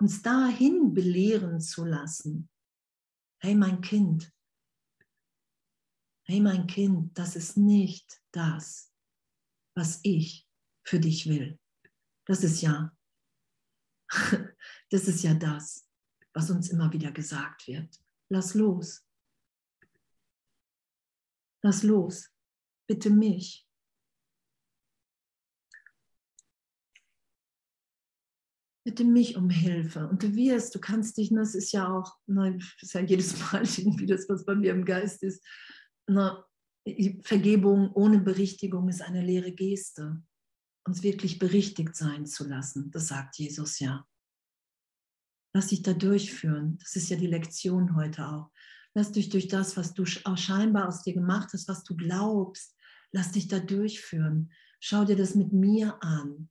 [0.00, 2.50] uns dahin belehren zu lassen,
[3.40, 4.32] hey mein Kind,
[6.26, 8.92] hey mein Kind, das ist nicht das,
[9.76, 10.48] was ich
[10.86, 11.58] für dich will.
[12.26, 12.94] Das ist ja,
[14.90, 15.83] das ist ja das,
[16.34, 18.00] was uns immer wieder gesagt wird.
[18.28, 19.06] Lass los.
[21.62, 22.30] Lass los.
[22.86, 23.66] Bitte mich.
[28.84, 30.06] Bitte mich um Hilfe.
[30.08, 33.62] Und du wirst, du kannst dich, das ist ja auch, das ist ja jedes Mal
[33.78, 35.42] irgendwie das, was bei mir im Geist ist.
[37.22, 40.22] Vergebung ohne Berichtigung ist eine leere Geste.
[40.86, 44.06] Uns wirklich berichtigt sein zu lassen, das sagt Jesus ja.
[45.54, 46.78] Lass dich da durchführen.
[46.78, 48.50] Das ist ja die Lektion heute auch.
[48.92, 52.76] Lass dich durch das, was du scheinbar aus dir gemacht hast, was du glaubst,
[53.12, 54.52] lass dich da durchführen.
[54.80, 56.50] Schau dir das mit mir an.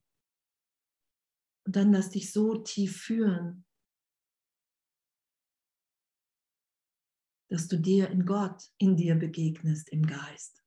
[1.66, 3.64] Und dann lass dich so tief führen,
[7.50, 10.62] dass du dir in Gott, in dir begegnest im Geist.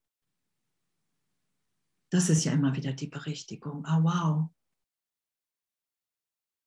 [2.12, 3.86] Das ist ja immer wieder die Berichtigung.
[3.86, 4.50] Ah, wow,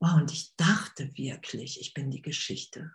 [0.01, 2.91] Wow, und ich dachte wirklich, ich bin die Geschichte.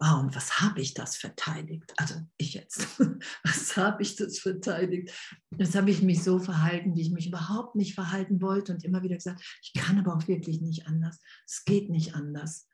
[0.00, 1.94] Wow, und was habe ich das verteidigt?
[1.96, 2.98] Also ich jetzt,
[3.44, 5.12] was habe ich das verteidigt?
[5.50, 9.04] Das habe ich mich so verhalten, wie ich mich überhaupt nicht verhalten wollte und immer
[9.04, 11.20] wieder gesagt, ich kann aber auch wirklich nicht anders.
[11.46, 12.68] Es geht nicht anders.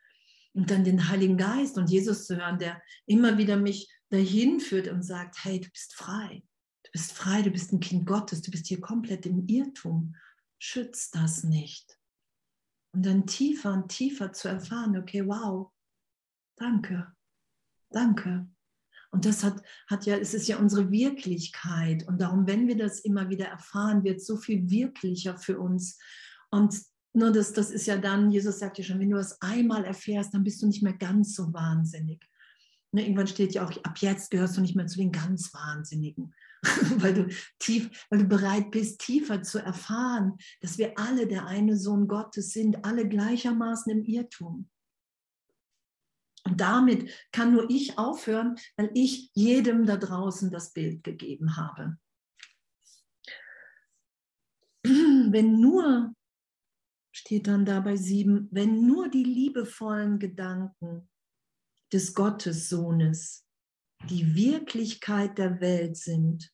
[0.55, 4.88] Und dann den Heiligen Geist und Jesus zu hören, der immer wieder mich dahin führt
[4.88, 6.42] und sagt, hey, du bist frei.
[6.85, 10.16] Du bist frei, du bist ein Kind Gottes, du bist hier komplett im Irrtum.
[10.59, 11.99] Schütz das nicht.
[12.92, 15.70] Und dann tiefer und tiefer zu erfahren, okay, wow,
[16.57, 17.14] danke,
[17.90, 18.48] danke.
[19.12, 22.07] Und das hat, hat ja, es ist ja unsere Wirklichkeit.
[22.07, 25.98] Und darum, wenn wir das immer wieder erfahren, wird so viel wirklicher für uns.
[26.50, 26.81] Und
[27.12, 30.33] nur das, das ist ja dann, Jesus sagt ja schon, wenn du es einmal erfährst,
[30.33, 32.24] dann bist du nicht mehr ganz so wahnsinnig.
[32.92, 36.35] Ne, irgendwann steht ja auch, ab jetzt gehörst du nicht mehr zu den ganz Wahnsinnigen,
[36.96, 41.77] weil du tief, weil du bereit bist, tiefer zu erfahren, dass wir alle der eine
[41.77, 44.68] Sohn Gottes sind, alle gleichermaßen im Irrtum.
[46.44, 51.99] Und damit kann nur ich aufhören, weil ich jedem da draußen das Bild gegeben habe.
[54.85, 56.14] Wenn nur,
[57.12, 61.09] steht dann da bei sieben, wenn nur die liebevollen Gedanken
[61.92, 63.44] des Gottessohnes
[64.11, 66.53] die Wirklichkeit der Welt sind,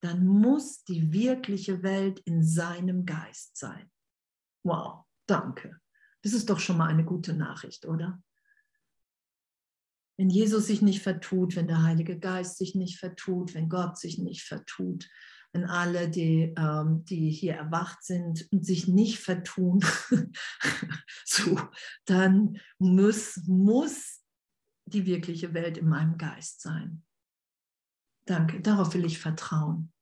[0.00, 3.90] dann muss die wirkliche Welt in seinem Geist sein.
[4.62, 5.80] Wow, danke.
[6.22, 8.22] Das ist doch schon mal eine gute Nachricht, oder?
[10.16, 14.18] Wenn Jesus sich nicht vertut, wenn der Heilige Geist sich nicht vertut, wenn Gott sich
[14.18, 15.08] nicht vertut,
[15.52, 19.80] wenn alle, die, ähm, die hier erwacht sind und sich nicht vertun,
[21.24, 21.58] so,
[22.04, 24.23] dann muss, muss
[24.94, 27.04] die wirkliche Welt in meinem Geist sein.
[28.26, 29.92] Danke, darauf will ich vertrauen.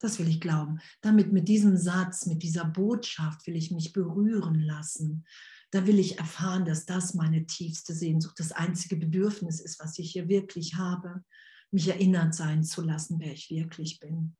[0.00, 0.80] Das will ich glauben.
[1.00, 5.24] Damit mit diesem Satz, mit dieser Botschaft will ich mich berühren lassen
[5.70, 10.12] da will ich erfahren, dass das meine tiefste Sehnsucht, das einzige Bedürfnis ist, was ich
[10.12, 11.24] hier wirklich habe,
[11.70, 14.36] mich erinnert sein zu lassen, wer ich wirklich bin.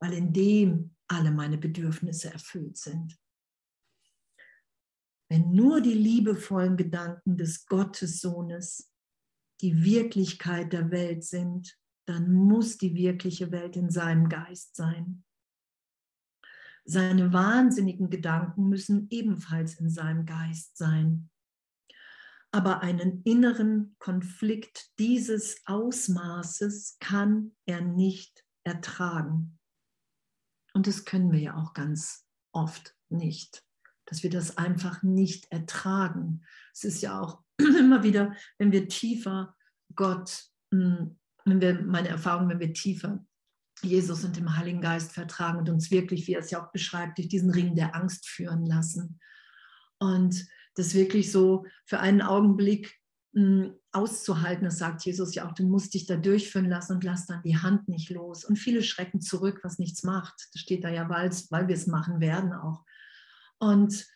[0.00, 3.18] Weil in dem alle meine Bedürfnisse erfüllt sind.
[5.30, 8.90] Wenn nur die liebevollen Gedanken des Gottessohnes
[9.60, 15.24] die Wirklichkeit der Welt sind, dann muss die wirkliche Welt in seinem Geist sein.
[16.84, 21.28] Seine wahnsinnigen Gedanken müssen ebenfalls in seinem Geist sein.
[22.50, 29.58] Aber einen inneren Konflikt dieses Ausmaßes kann er nicht ertragen.
[30.72, 33.67] Und das können wir ja auch ganz oft nicht,
[34.08, 36.42] dass wir das einfach nicht ertragen.
[36.72, 39.54] Es ist ja auch immer wieder, wenn wir tiefer
[39.94, 43.24] Gott, hm, wenn wir, meine Erfahrung, wenn wir tiefer
[43.82, 47.18] Jesus und dem Heiligen Geist vertragen und uns wirklich, wie er es ja auch beschreibt,
[47.18, 49.20] durch diesen Ring der Angst führen lassen.
[49.98, 52.98] Und das wirklich so für einen Augenblick
[53.32, 57.04] mh, hm, auszuhalten, das sagt Jesus ja auch, du musst dich da durchführen lassen und
[57.04, 58.44] lass dann die Hand nicht los.
[58.44, 60.48] Und viele schrecken zurück, was nichts macht.
[60.52, 62.84] Das steht da ja, weil, weil wir es machen werden auch.
[63.58, 64.06] Und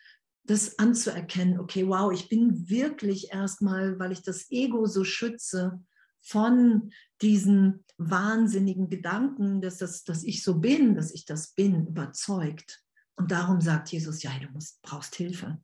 [0.45, 5.83] das anzuerkennen, okay, wow, ich bin wirklich erstmal, weil ich das Ego so schütze,
[6.23, 12.81] von diesen wahnsinnigen Gedanken, dass, das, dass ich so bin, dass ich das bin, überzeugt.
[13.15, 15.61] Und darum sagt Jesus, ja, du musst, brauchst Hilfe.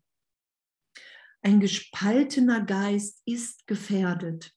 [1.42, 4.54] Ein gespaltener Geist ist gefährdet.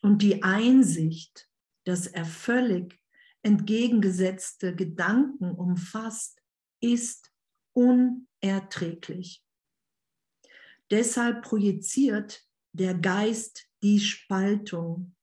[0.00, 1.48] Und die Einsicht,
[1.84, 2.98] dass er völlig
[3.42, 6.40] entgegengesetzte Gedanken umfasst,
[6.80, 7.29] ist
[7.72, 9.44] unerträglich.
[10.90, 15.14] Deshalb projiziert der Geist die Spaltung,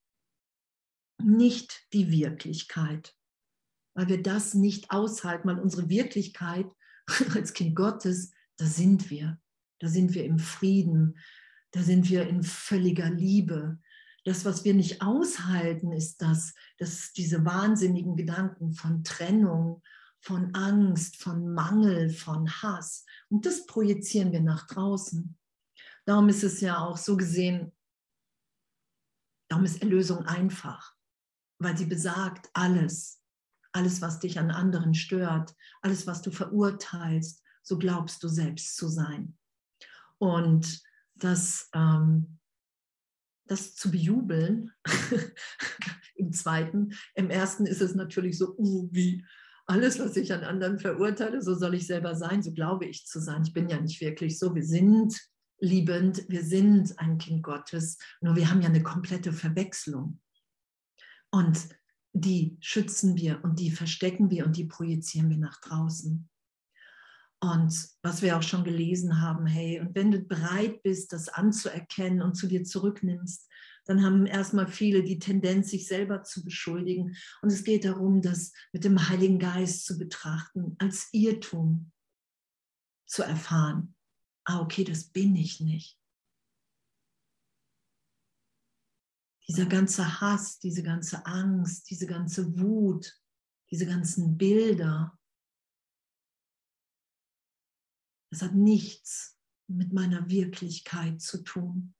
[1.22, 3.16] nicht die Wirklichkeit,
[3.96, 6.68] weil wir das nicht aushalten, weil unsere Wirklichkeit
[7.34, 9.40] als Kind Gottes, da sind wir,
[9.80, 11.18] da sind wir im Frieden,
[11.72, 13.80] da sind wir in völliger Liebe.
[14.24, 19.82] Das, was wir nicht aushalten, ist das, dass diese wahnsinnigen Gedanken von Trennung,
[20.28, 23.06] von Angst, von Mangel, von Hass.
[23.30, 25.38] Und das projizieren wir nach draußen.
[26.06, 27.72] Darum ist es ja auch so gesehen
[29.48, 30.94] Darum ist Erlösung einfach,
[31.60, 33.22] weil sie besagt, alles,
[33.72, 38.88] alles, was dich an anderen stört, alles, was du verurteilst, so glaubst du selbst zu
[38.88, 39.38] sein.
[40.18, 40.82] Und
[41.16, 42.40] das, ähm,
[43.46, 44.74] das zu bejubeln,
[46.16, 49.26] im zweiten, im ersten ist es natürlich so, uh, wie
[49.68, 53.20] alles, was ich an anderen verurteile, so soll ich selber sein, so glaube ich zu
[53.20, 53.44] sein.
[53.46, 54.56] Ich bin ja nicht wirklich so.
[54.56, 55.20] Wir sind
[55.60, 60.22] liebend, wir sind ein Kind Gottes, nur wir haben ja eine komplette Verwechslung.
[61.32, 61.60] Und
[62.14, 66.30] die schützen wir und die verstecken wir und die projizieren wir nach draußen.
[67.40, 72.22] Und was wir auch schon gelesen haben, hey, und wenn du bereit bist, das anzuerkennen
[72.22, 73.48] und zu dir zurücknimmst,
[73.88, 77.15] dann haben erstmal viele die Tendenz, sich selber zu beschuldigen.
[77.41, 81.91] Und es geht darum, das mit dem Heiligen Geist zu betrachten, als Irrtum
[83.06, 83.95] zu erfahren
[84.47, 86.00] ah, okay, das bin ich nicht.
[89.47, 93.21] Dieser ganze Hass, diese ganze Angst, diese ganze Wut,
[93.71, 95.17] diese ganzen Bilder,
[98.32, 99.38] das hat nichts
[99.69, 101.95] mit meiner Wirklichkeit zu tun,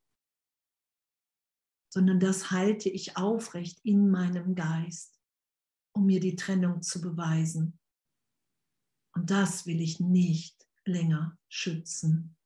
[1.98, 5.20] sondern das halte ich aufrecht in meinem Geist,
[5.96, 7.80] um mir die Trennung zu beweisen.
[9.16, 12.38] Und das will ich nicht länger schützen.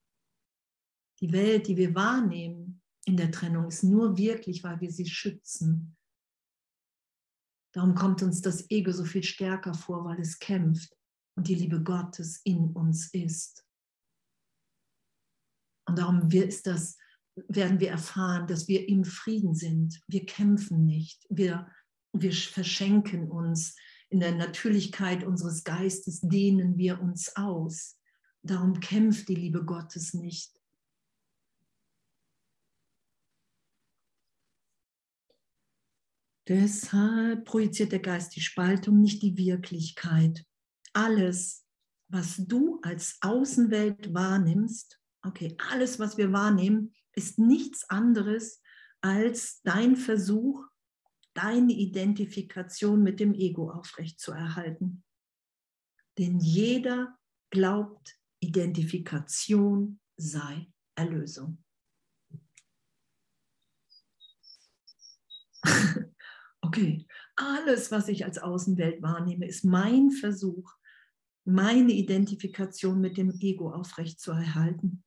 [1.20, 5.98] Die Welt, die wir wahrnehmen in der Trennung, ist nur wirklich, weil wir sie schützen.
[7.74, 10.96] Darum kommt uns das Ego so viel stärker vor, weil es kämpft
[11.36, 13.68] und die Liebe Gottes in uns ist.
[15.90, 16.98] Und darum ist das,
[17.36, 20.02] werden wir erfahren, dass wir im Frieden sind.
[20.08, 21.26] Wir kämpfen nicht.
[21.30, 21.68] Wir,
[22.14, 23.76] wir verschenken uns.
[24.10, 27.98] In der Natürlichkeit unseres Geistes dehnen wir uns aus.
[28.44, 30.60] Darum kämpft die Liebe Gottes nicht.
[36.48, 40.44] Deshalb projiziert der Geist die Spaltung, nicht die Wirklichkeit.
[40.92, 41.66] Alles,
[42.10, 48.62] was du als Außenwelt wahrnimmst, okay, alles, was wir wahrnehmen, ist nichts anderes
[49.02, 50.68] als dein Versuch,
[51.34, 55.04] deine Identifikation mit dem Ego aufrechtzuerhalten.
[56.18, 57.18] Denn jeder
[57.50, 61.64] glaubt, Identifikation sei Erlösung.
[66.62, 70.74] okay, alles, was ich als Außenwelt wahrnehme, ist mein Versuch,
[71.44, 75.04] meine Identifikation mit dem Ego aufrechtzuerhalten.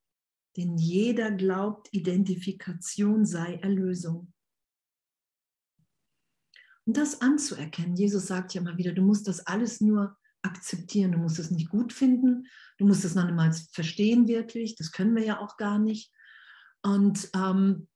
[0.57, 4.33] Denn jeder glaubt, Identifikation sei Erlösung.
[6.87, 11.19] Und das anzuerkennen, Jesus sagt ja immer wieder, du musst das alles nur akzeptieren, du
[11.19, 12.47] musst es nicht gut finden,
[12.79, 16.13] du musst es noch einmal verstehen wirklich, das können wir ja auch gar nicht.
[16.83, 17.89] Und ähm,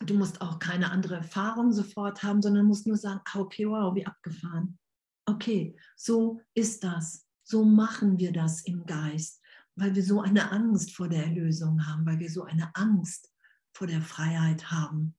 [0.00, 3.94] du musst auch keine andere Erfahrung sofort haben, sondern musst nur sagen, ah, okay, wow,
[3.94, 4.78] wie abgefahren.
[5.26, 7.26] Okay, so ist das.
[7.42, 9.39] So machen wir das im Geist,
[9.80, 13.32] weil wir so eine Angst vor der Erlösung haben, weil wir so eine Angst
[13.72, 15.16] vor der Freiheit haben.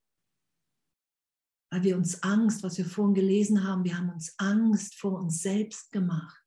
[1.72, 5.42] Weil wir uns Angst, was wir vorhin gelesen haben, wir haben uns Angst vor uns
[5.42, 6.38] selbst gemacht.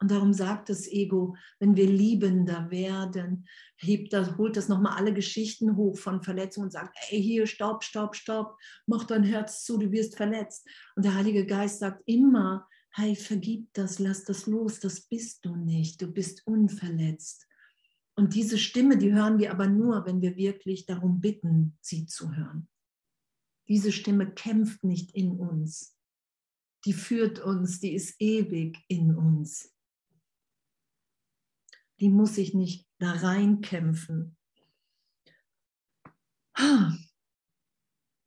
[0.00, 5.14] Und darum sagt das Ego, wenn wir liebender werden, hebt das, holt das nochmal alle
[5.14, 9.78] Geschichten hoch von Verletzungen und sagt, ey, hier, stopp, stopp, stopp, mach dein Herz zu,
[9.78, 10.68] du wirst verletzt.
[10.94, 15.56] Und der Heilige Geist sagt immer, hey, vergib das, lass das los, das bist du
[15.56, 17.46] nicht, du bist unverletzt.
[18.16, 22.34] Und diese Stimme, die hören wir aber nur, wenn wir wirklich darum bitten, sie zu
[22.34, 22.68] hören.
[23.68, 25.96] Diese Stimme kämpft nicht in uns.
[26.84, 29.74] Die führt uns, die ist ewig in uns
[32.00, 34.36] die muss ich nicht da reinkämpfen.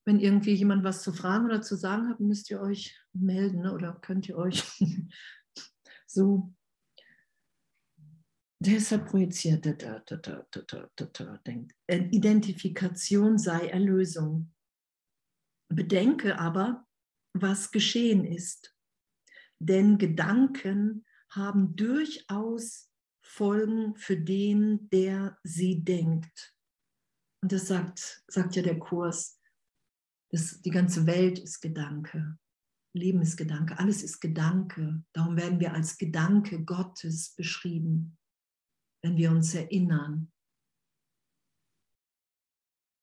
[0.07, 3.73] Wenn irgendwie jemand was zu fragen oder zu sagen hat, müsst ihr euch melden ne?
[3.73, 4.63] oder könnt ihr euch
[6.07, 6.53] so.
[8.63, 14.53] Deshalb projiziert, da, da, da, denkt, Identifikation sei Erlösung.
[15.67, 16.87] Bedenke aber,
[17.33, 18.73] was geschehen ist.
[19.59, 22.89] Denn Gedanken haben durchaus
[23.21, 26.55] folgen für den, der sie denkt.
[27.43, 29.36] Und das sagt, sagt ja der Kurs,
[30.31, 32.37] das, die ganze Welt ist Gedanke,
[32.93, 35.03] Leben ist Gedanke, alles ist Gedanke.
[35.13, 38.17] Darum werden wir als Gedanke Gottes beschrieben,
[39.03, 40.31] wenn wir uns erinnern,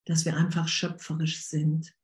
[0.06, 1.96] dass wir einfach schöpferisch sind.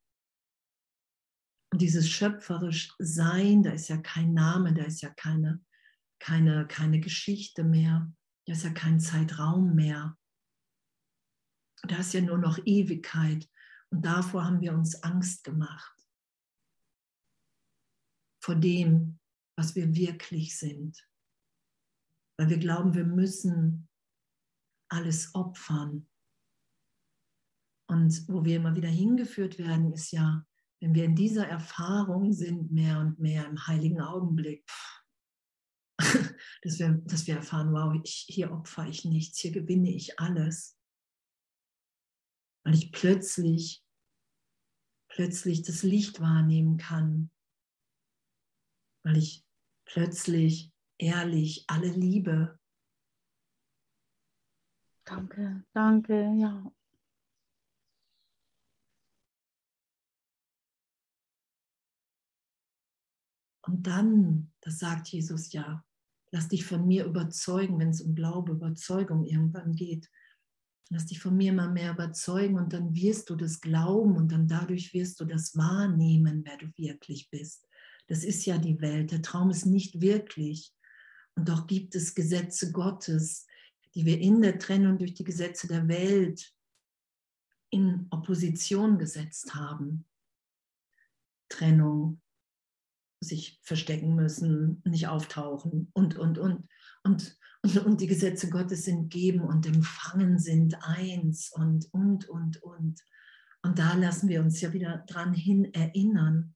[1.73, 5.63] Und dieses schöpferisch Sein, da ist ja kein Name, da ist ja keine
[6.21, 8.13] keine, keine Geschichte mehr.
[8.47, 10.17] Da ist ja kein Zeitraum mehr.
[11.83, 13.49] Da ist ja nur noch Ewigkeit.
[13.91, 15.97] Und davor haben wir uns Angst gemacht.
[18.43, 19.19] Vor dem,
[19.57, 21.07] was wir wirklich sind.
[22.39, 23.89] Weil wir glauben, wir müssen
[24.89, 26.09] alles opfern.
[27.89, 30.47] Und wo wir immer wieder hingeführt werden, ist ja,
[30.81, 34.65] wenn wir in dieser Erfahrung sind, mehr und mehr im heiligen Augenblick,
[36.63, 40.80] dass wir, dass wir erfahren, wow, ich, hier opfer ich nichts, hier gewinne ich alles.
[42.71, 43.85] Weil ich plötzlich,
[45.09, 47.33] plötzlich das Licht wahrnehmen kann.
[49.03, 49.45] Weil ich
[49.87, 52.61] plötzlich ehrlich alle liebe.
[55.05, 56.73] Danke, danke, ja.
[63.63, 65.85] Und dann, das sagt Jesus ja,
[66.33, 70.09] Lass dich von mir überzeugen, wenn es um Glaube, Überzeugung irgendwann geht.
[70.93, 74.49] Lass dich von mir mal mehr überzeugen und dann wirst du das glauben und dann
[74.49, 77.69] dadurch wirst du das wahrnehmen, wer du wirklich bist.
[78.09, 79.13] Das ist ja die Welt.
[79.13, 80.75] Der Traum ist nicht wirklich.
[81.37, 83.47] Und doch gibt es Gesetze Gottes,
[83.95, 86.53] die wir in der Trennung durch die Gesetze der Welt
[87.71, 90.07] in Opposition gesetzt haben.
[91.49, 92.21] Trennung,
[93.21, 96.69] sich verstecken müssen, nicht auftauchen und, und, und.
[97.05, 97.39] Und,
[97.85, 103.05] und, die Gesetze Gottes sind geben und empfangen sind eins und, und, und, und.
[103.63, 106.55] Und da lassen wir uns ja wieder dran hin erinnern.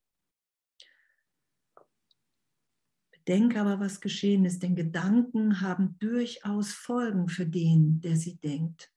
[3.13, 8.93] Bedenke aber, was geschehen ist, denn Gedanken haben durchaus Folgen für den, der sie denkt.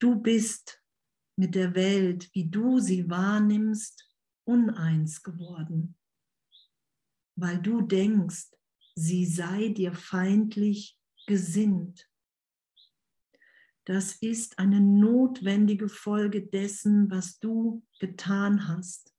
[0.00, 0.82] Du bist
[1.36, 4.08] mit der Welt, wie du sie wahrnimmst,
[4.44, 5.96] uneins geworden,
[7.36, 8.50] weil du denkst,
[8.94, 12.10] sie sei dir feindlich gesinnt.
[13.84, 19.14] Das ist eine notwendige Folge dessen, was du getan hast.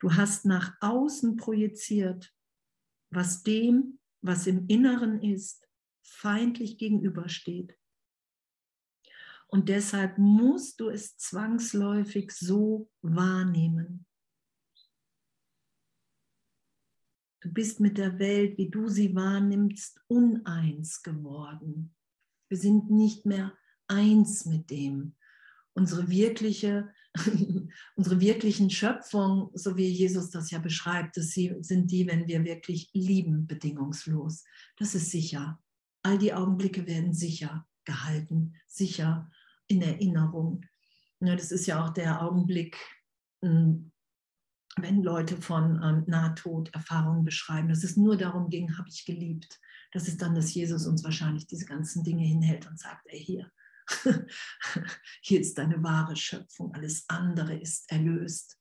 [0.00, 2.34] Du hast nach außen projiziert,
[3.10, 5.66] was dem, was im Inneren ist,
[6.02, 7.78] feindlich gegenübersteht.
[9.46, 14.06] Und deshalb musst du es zwangsläufig so wahrnehmen.
[17.44, 21.94] Du bist mit der Welt, wie du sie wahrnimmst, uneins geworden.
[22.48, 23.52] Wir sind nicht mehr
[23.86, 25.14] eins mit dem.
[25.74, 26.88] Unsere wirkliche,
[27.96, 32.88] unsere wirklichen Schöpfung, so wie Jesus das ja beschreibt, das sind die, wenn wir wirklich
[32.94, 34.44] lieben, bedingungslos.
[34.78, 35.62] Das ist sicher.
[36.02, 39.30] All die Augenblicke werden sicher gehalten, sicher
[39.66, 40.64] in Erinnerung.
[41.20, 42.78] Das ist ja auch der Augenblick,
[43.42, 43.92] hm,
[44.76, 49.60] wenn Leute von ähm, Nahtoderfahrungen beschreiben, dass es nur darum ging, habe ich geliebt.
[49.92, 53.50] Das ist dann, dass Jesus uns wahrscheinlich diese ganzen Dinge hinhält und sagt, ey, hier,
[55.22, 58.58] hier ist deine wahre Schöpfung, alles andere ist erlöst.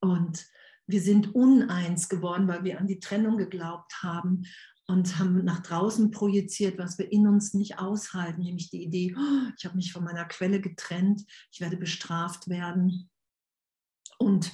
[0.00, 0.46] Und
[0.86, 4.44] wir sind uneins geworden, weil wir an die Trennung geglaubt haben
[4.86, 9.50] und haben nach draußen projiziert, was wir in uns nicht aushalten, nämlich die Idee, oh,
[9.56, 13.10] ich habe mich von meiner Quelle getrennt, ich werde bestraft werden.
[14.18, 14.50] Und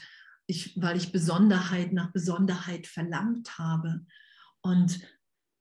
[0.46, 4.06] ich, weil ich Besonderheit nach Besonderheit verlangt habe.
[4.62, 5.00] Und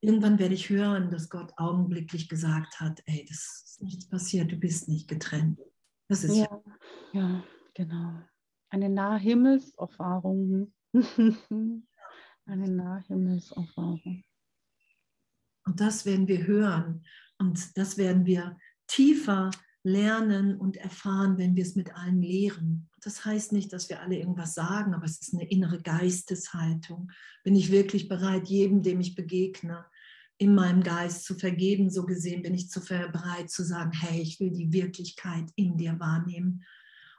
[0.01, 4.57] irgendwann werde ich hören, dass Gott augenblicklich gesagt hat, ey, das ist nichts passiert, du
[4.57, 5.59] bist nicht getrennt.
[6.09, 6.61] Das ist ja,
[7.13, 8.21] ja genau.
[8.69, 10.73] Eine Nahhimmelserfahrung.
[12.45, 14.23] Eine Nahhimmelserfahrung.
[15.65, 17.05] Und das werden wir hören
[17.37, 18.57] und das werden wir
[18.87, 19.49] tiefer
[19.83, 22.89] lernen und erfahren, wenn wir es mit allen lehren.
[23.01, 27.11] Das heißt nicht, dass wir alle irgendwas sagen, aber es ist eine innere Geisteshaltung.
[27.43, 29.85] Bin ich wirklich bereit, jedem, dem ich begegne,
[30.37, 31.89] in meinem Geist zu vergeben?
[31.89, 35.99] So gesehen bin ich zu bereit zu sagen, hey, ich will die Wirklichkeit in dir
[35.99, 36.63] wahrnehmen.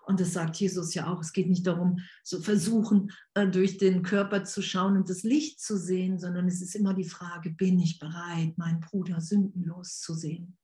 [0.07, 1.21] Und das sagt Jesus ja auch.
[1.21, 5.61] Es geht nicht darum, zu versuchen, äh, durch den Körper zu schauen und das Licht
[5.61, 10.15] zu sehen, sondern es ist immer die Frage, bin ich bereit, meinen Bruder sündenlos zu
[10.15, 10.57] sehen,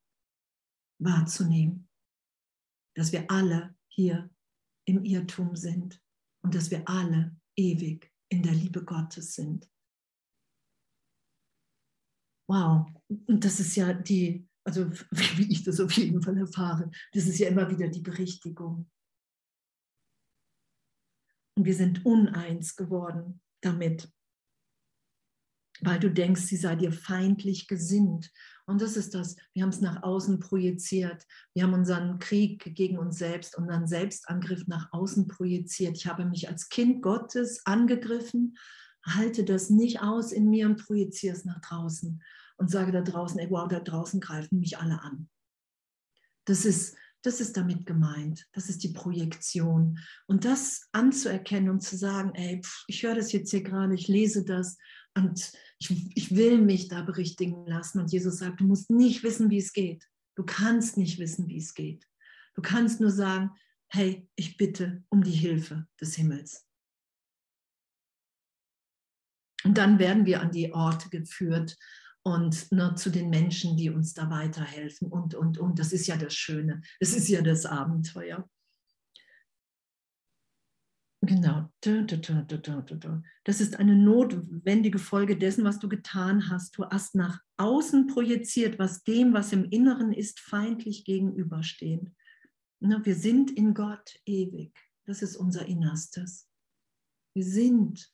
[0.99, 1.89] wahrzunehmen?
[2.95, 4.30] Dass wir alle hier
[4.86, 6.03] im Irrtum sind
[6.43, 9.68] und dass wir alle ewig in der Liebe Gottes sind.
[12.49, 17.26] Wow, und das ist ja die, also wie ich das auf jeden Fall erfahre, das
[17.26, 18.91] ist ja immer wieder die Berichtigung.
[21.57, 24.11] Und wir sind uneins geworden damit
[25.80, 28.30] weil du denkst, sie sei dir feindlich gesinnt.
[28.71, 31.27] Und das ist das, wir haben es nach außen projiziert.
[31.55, 35.97] Wir haben unseren Krieg gegen uns selbst, unseren Selbstangriff nach außen projiziert.
[35.97, 38.57] Ich habe mich als Kind Gottes angegriffen,
[39.05, 42.23] halte das nicht aus in mir und projiziere es nach draußen
[42.59, 45.29] und sage da draußen, ey, wow, da draußen greifen mich alle an.
[46.45, 48.47] Das ist, das ist damit gemeint.
[48.53, 49.99] Das ist die Projektion.
[50.29, 54.07] Und das anzuerkennen und zu sagen, ey, pff, ich höre das jetzt hier gerade, ich
[54.07, 54.79] lese das
[55.17, 58.01] und ich, ich will mich da berichtigen lassen.
[58.01, 60.09] Und Jesus sagt, du musst nicht wissen, wie es geht.
[60.37, 62.07] Du kannst nicht wissen, wie es geht.
[62.55, 63.51] Du kannst nur sagen,
[63.89, 66.67] hey, ich bitte um die Hilfe des Himmels.
[69.65, 71.77] Und dann werden wir an die Orte geführt
[72.23, 75.79] und ne, zu den Menschen, die uns da weiterhelfen und, und, und.
[75.79, 76.83] Das ist ja das Schöne.
[76.99, 78.49] Das ist ja das Abenteuer.
[81.31, 81.70] Genau.
[83.45, 86.76] Das ist eine notwendige Folge dessen, was du getan hast.
[86.76, 92.12] Du hast nach außen projiziert, was dem, was im Inneren ist, feindlich gegenüberstehend.
[92.81, 94.76] Wir sind in Gott ewig.
[95.07, 96.49] Das ist unser Innerstes.
[97.33, 98.12] Wir sind.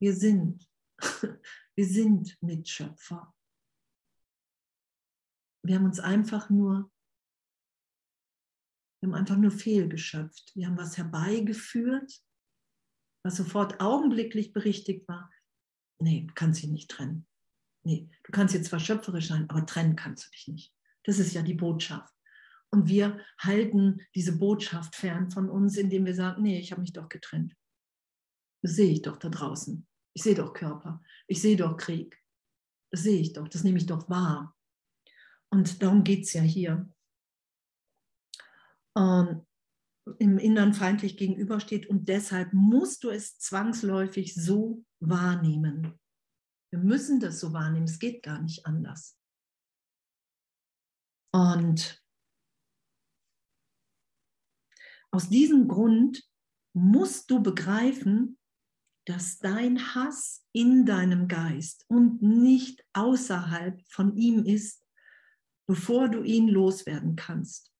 [0.00, 0.68] Wir sind.
[1.76, 3.34] Wir sind Mitschöpfer.
[5.62, 6.90] Wir haben uns einfach nur
[9.00, 10.52] wir haben einfach nur fehlgeschöpft.
[10.54, 12.12] Wir haben was herbeigeführt,
[13.24, 15.30] was sofort augenblicklich berichtigt war.
[15.98, 17.26] Nee, du kannst dich nicht trennen.
[17.84, 20.74] Nee, du kannst jetzt zwar schöpferisch sein, aber trennen kannst du dich nicht.
[21.04, 22.12] Das ist ja die Botschaft.
[22.70, 26.92] Und wir halten diese Botschaft fern von uns, indem wir sagen, nee, ich habe mich
[26.92, 27.54] doch getrennt.
[28.62, 29.86] Das sehe ich doch da draußen.
[30.14, 31.02] Ich sehe doch Körper.
[31.28, 32.20] Ich sehe doch Krieg.
[32.90, 33.48] Das sehe ich doch.
[33.48, 34.56] Das nehme ich doch wahr.
[35.50, 36.92] Und darum geht es ja hier.
[38.96, 39.46] Ähm,
[40.18, 45.98] Im Innern feindlich gegenübersteht und deshalb musst du es zwangsläufig so wahrnehmen.
[46.70, 47.86] Wir müssen das so wahrnehmen.
[47.86, 49.18] Es geht gar nicht anders.
[51.32, 52.02] Und
[55.10, 56.22] aus diesem Grund
[56.74, 58.38] musst du begreifen,
[59.06, 64.84] dass dein Hass in deinem Geist und nicht außerhalb von ihm ist,
[65.68, 67.72] bevor du ihn loswerden kannst.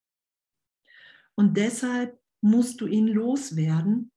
[1.37, 4.11] Und deshalb musst du ihn loswerden,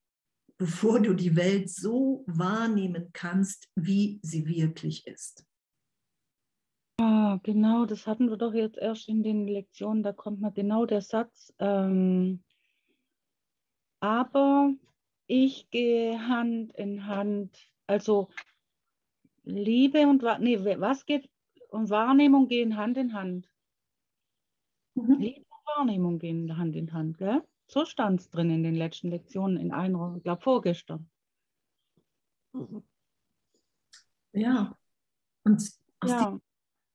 [0.58, 5.46] bevor du die Welt so wahrnehmen kannst, wie sie wirklich ist.
[7.00, 10.84] Ah, genau, das hatten wir doch jetzt erst in den Lektionen, da kommt mal genau
[10.84, 12.42] der Satz, ähm,
[14.00, 14.74] aber
[15.26, 17.56] ich gehe Hand in Hand,
[17.86, 18.28] also
[19.44, 21.30] Liebe und nee, was geht
[21.70, 23.48] und Wahrnehmung gehen Hand in Hand.
[24.94, 25.18] Mhm.
[25.18, 27.42] Liebe Wahrnehmung gehen Hand in Hand, gell?
[27.66, 31.08] So stand es drin in den letzten Lektionen in einer, ich glaube vorgestern.
[34.32, 34.76] Ja.
[35.44, 35.62] Und
[36.04, 36.40] ja.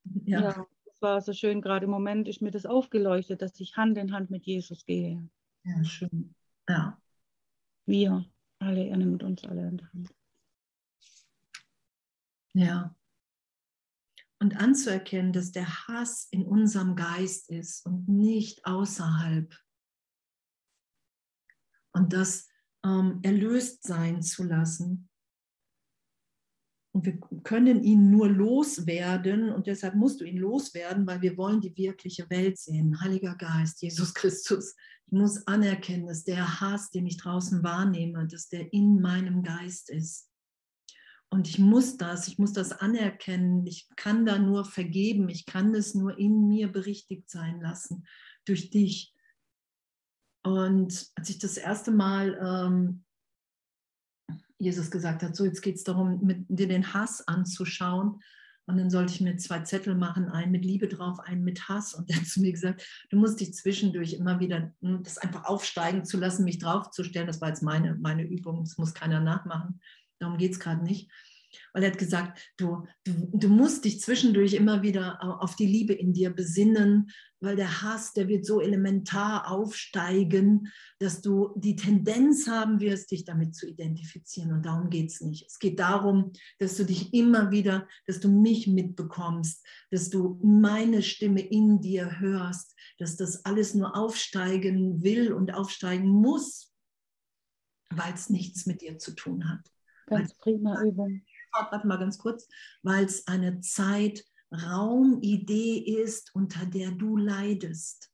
[0.03, 0.41] Die, ja.
[0.41, 3.97] ja, das war so schön, gerade im Moment ist mir das aufgeleuchtet, dass ich Hand
[3.97, 5.27] in Hand mit Jesus gehe.
[5.63, 6.35] Ja, schön.
[6.67, 6.99] Ja.
[7.85, 8.25] Wir
[8.59, 10.13] alle, er nimmt uns alle in die Hand.
[12.53, 12.95] Ja.
[14.39, 19.55] Und anzuerkennen, dass der Hass in unserem Geist ist und nicht außerhalb.
[21.93, 22.47] Und das
[22.85, 25.09] ähm, erlöst sein zu lassen.
[26.93, 31.59] Und wir können ihn nur loswerden und deshalb musst du ihn loswerden, weil wir wollen
[31.59, 33.01] die wirkliche Welt sehen.
[33.01, 34.75] Heiliger Geist, Jesus Christus,
[35.05, 39.89] ich muss anerkennen, dass der Hass, den ich draußen wahrnehme, dass der in meinem Geist
[39.89, 40.29] ist.
[41.29, 43.65] Und ich muss das, ich muss das anerkennen.
[43.65, 45.27] Ich kann da nur vergeben.
[45.29, 48.05] Ich kann es nur in mir berichtigt sein lassen
[48.45, 49.13] durch dich.
[50.43, 53.03] Und als ich das erste Mal ähm,
[54.59, 58.21] Jesus gesagt hat, so jetzt geht es darum, mit dir den Hass anzuschauen,
[58.67, 61.93] und dann sollte ich mir zwei Zettel machen, einen mit Liebe drauf, einen mit Hass.
[61.93, 65.45] Und er hat zu mir gesagt, du musst dich zwischendurch immer wieder, hm, das einfach
[65.45, 67.27] aufsteigen zu lassen, mich draufzustellen.
[67.27, 69.79] Das war jetzt meine, meine Übung, das muss keiner nachmachen.
[70.19, 71.09] Darum geht es gerade nicht.
[71.73, 75.93] Weil er hat gesagt, du, du, du musst dich zwischendurch immer wieder auf die Liebe
[75.93, 82.47] in dir besinnen, weil der Hass, der wird so elementar aufsteigen, dass du die Tendenz
[82.47, 84.51] haben wirst, dich damit zu identifizieren.
[84.51, 85.45] Und darum geht es nicht.
[85.47, 91.03] Es geht darum, dass du dich immer wieder, dass du mich mitbekommst, dass du meine
[91.03, 96.73] Stimme in dir hörst, dass das alles nur aufsteigen will und aufsteigen muss,
[97.91, 99.74] weil es nichts mit dir zu tun hat.
[100.07, 101.21] Ganz prima Übung
[101.71, 102.49] warte mal ganz kurz,
[102.83, 108.11] weil es eine Zeit-Raum-Idee ist, unter der du leidest.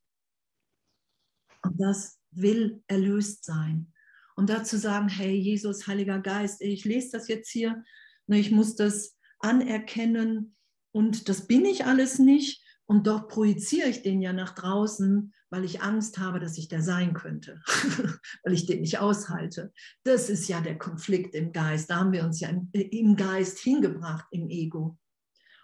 [1.62, 3.92] Und das will erlöst sein.
[4.34, 7.84] Und dazu sagen, hey Jesus, Heiliger Geist, ich lese das jetzt hier,
[8.26, 10.56] ne, ich muss das anerkennen
[10.90, 12.60] und das bin ich alles nicht.
[12.86, 16.82] Und dort projiziere ich den ja nach draußen, weil ich Angst habe, dass ich der
[16.82, 17.60] sein könnte,
[18.42, 19.70] weil ich den nicht aushalte.
[20.02, 21.90] Das ist ja der Konflikt im Geist.
[21.90, 24.98] Da haben wir uns ja im, im Geist hingebracht, im Ego.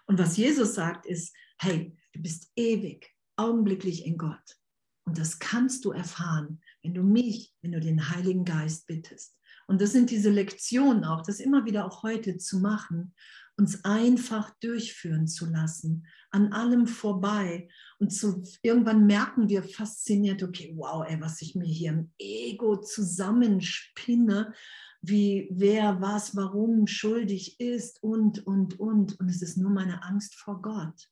[0.05, 4.57] Und was Jesus sagt, ist, hey, du bist ewig, augenblicklich in Gott.
[5.05, 9.35] Und das kannst du erfahren, wenn du mich, wenn du den Heiligen Geist bittest.
[9.65, 13.15] Und das sind diese Lektionen auch, das immer wieder auch heute zu machen
[13.59, 17.67] uns einfach durchführen zu lassen, an allem vorbei.
[17.99, 22.77] Und zu, irgendwann merken wir fasziniert, okay, wow, ey, was ich mir hier im Ego
[22.77, 24.53] zusammenspinne,
[25.01, 29.19] wie wer was, warum schuldig ist und, und, und.
[29.19, 31.09] Und es ist nur meine Angst vor Gott.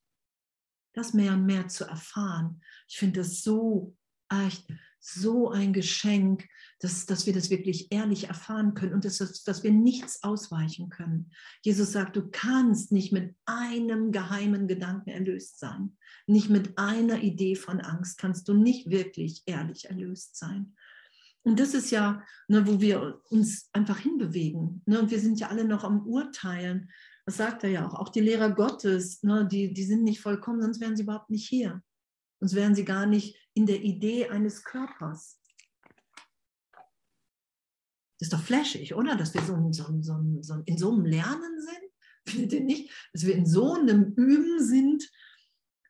[0.93, 2.61] Das mehr und mehr zu erfahren.
[2.87, 3.95] Ich finde das so
[4.29, 4.67] echt
[5.07, 6.47] so ein Geschenk,
[6.79, 11.31] dass, dass wir das wirklich ehrlich erfahren können und dass, dass wir nichts ausweichen können.
[11.63, 15.97] Jesus sagt, du kannst nicht mit einem geheimen Gedanken erlöst sein.
[16.27, 20.75] Nicht mit einer Idee von Angst kannst du nicht wirklich ehrlich erlöst sein.
[21.43, 24.81] Und das ist ja, ne, wo wir uns einfach hinbewegen.
[24.85, 24.99] Ne?
[24.99, 26.91] Und wir sind ja alle noch am Urteilen.
[27.25, 27.93] Das sagt er ja auch.
[27.93, 31.47] Auch die Lehrer Gottes, ne, die, die sind nicht vollkommen, sonst wären sie überhaupt nicht
[31.47, 31.81] hier.
[32.39, 35.41] Sonst wären sie gar nicht in der Idee eines Körpers.
[38.19, 39.15] Das ist doch flashig, oder?
[39.15, 41.91] Dass wir so, so, so, so in so einem Lernen sind.
[42.27, 43.09] Findet ihr nicht?
[43.13, 45.09] Dass wir in so einem Üben sind,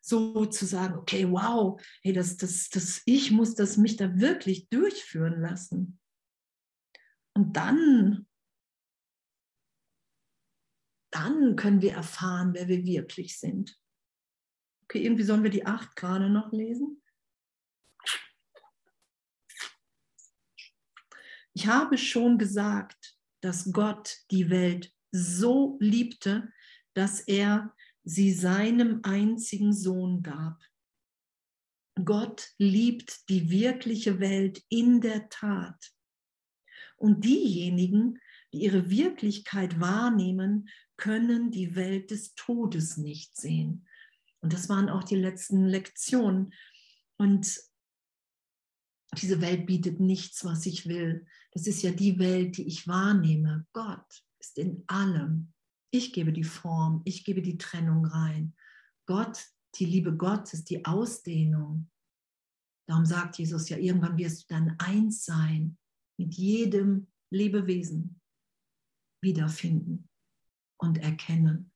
[0.02, 4.70] so zu sagen, okay, wow, hey, das, das, das, ich muss das mich da wirklich
[4.70, 6.00] durchführen lassen.
[7.34, 8.26] Und dann,
[11.12, 13.78] dann können wir erfahren, wer wir wirklich sind.
[14.88, 17.02] Okay, irgendwie sollen wir die acht gerade noch lesen.
[21.54, 26.54] Ich habe schon gesagt, dass Gott die Welt so liebte,
[26.94, 30.62] dass er sie seinem einzigen Sohn gab.
[32.06, 35.92] Gott liebt die wirkliche Welt in der Tat.
[36.96, 38.20] Und diejenigen,
[38.54, 43.88] die ihre Wirklichkeit wahrnehmen, können die Welt des Todes nicht sehen.
[44.42, 46.54] Und das waren auch die letzten Lektionen.
[47.18, 47.60] Und
[49.16, 51.26] diese Welt bietet nichts, was ich will.
[51.52, 53.66] Das ist ja die Welt, die ich wahrnehme.
[53.74, 55.54] Gott ist in allem.
[55.92, 58.54] Ich gebe die Form, ich gebe die Trennung rein.
[59.06, 61.90] Gott, die Liebe Gottes, die Ausdehnung.
[62.88, 65.78] Darum sagt Jesus ja, irgendwann wirst du dann eins sein
[66.18, 68.22] mit jedem Lebewesen
[69.22, 70.10] wiederfinden
[70.78, 71.72] und erkennen.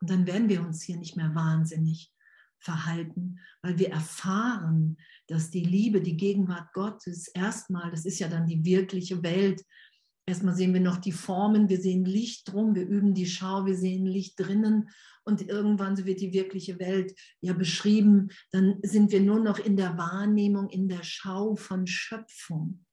[0.00, 2.12] Und dann werden wir uns hier nicht mehr wahnsinnig
[2.58, 4.96] verhalten, weil wir erfahren,
[5.26, 9.64] dass die Liebe, die Gegenwart Gottes erstmal, das ist ja dann die wirkliche Welt,
[10.30, 13.76] Erstmal sehen wir noch die Formen, wir sehen Licht drum, wir üben die Schau, wir
[13.76, 14.88] sehen Licht drinnen
[15.24, 18.30] und irgendwann so wird die wirkliche Welt ja beschrieben.
[18.52, 22.84] Dann sind wir nur noch in der Wahrnehmung, in der Schau von Schöpfung.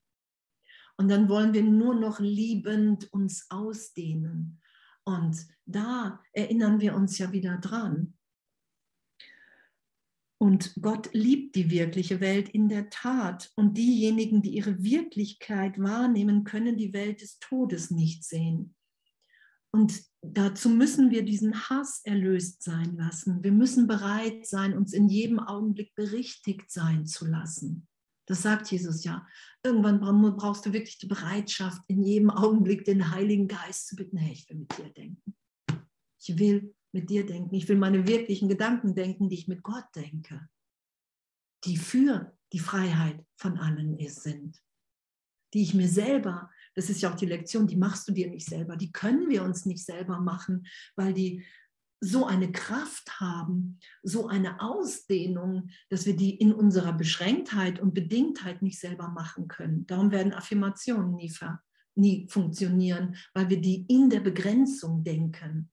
[0.97, 4.59] Und dann wollen wir nur noch liebend uns ausdehnen.
[5.07, 8.13] Und da erinnern wir uns ja wieder dran.
[10.37, 13.53] Und Gott liebt die wirkliche Welt in der Tat.
[13.55, 18.75] Und diejenigen, die ihre Wirklichkeit wahrnehmen, können die Welt des Todes nicht sehen.
[19.71, 23.41] Und dazu müssen wir diesen Hass erlöst sein lassen.
[23.45, 27.86] Wir müssen bereit sein, uns in jedem Augenblick berichtigt sein zu lassen.
[28.27, 29.25] Das sagt Jesus ja.
[29.63, 29.99] Irgendwann
[30.35, 34.47] brauchst du wirklich die Bereitschaft, in jedem Augenblick den Heiligen Geist zu bitten, hey, ich
[34.49, 35.35] will mit dir denken.
[36.19, 37.55] Ich will mit dir denken.
[37.55, 40.49] Ich will meine wirklichen Gedanken denken, die ich mit Gott denke,
[41.63, 44.61] die für die Freiheit von allen sind.
[45.53, 48.47] Die ich mir selber, das ist ja auch die Lektion, die machst du dir nicht
[48.47, 50.67] selber, die können wir uns nicht selber machen,
[50.97, 51.45] weil die
[51.99, 58.61] so eine Kraft haben, so eine Ausdehnung, dass wir die in unserer Beschränktheit und Bedingtheit
[58.61, 59.87] nicht selber machen können.
[59.87, 61.33] Darum werden Affirmationen nie,
[61.95, 65.71] nie funktionieren, weil wir die in der Begrenzung denken.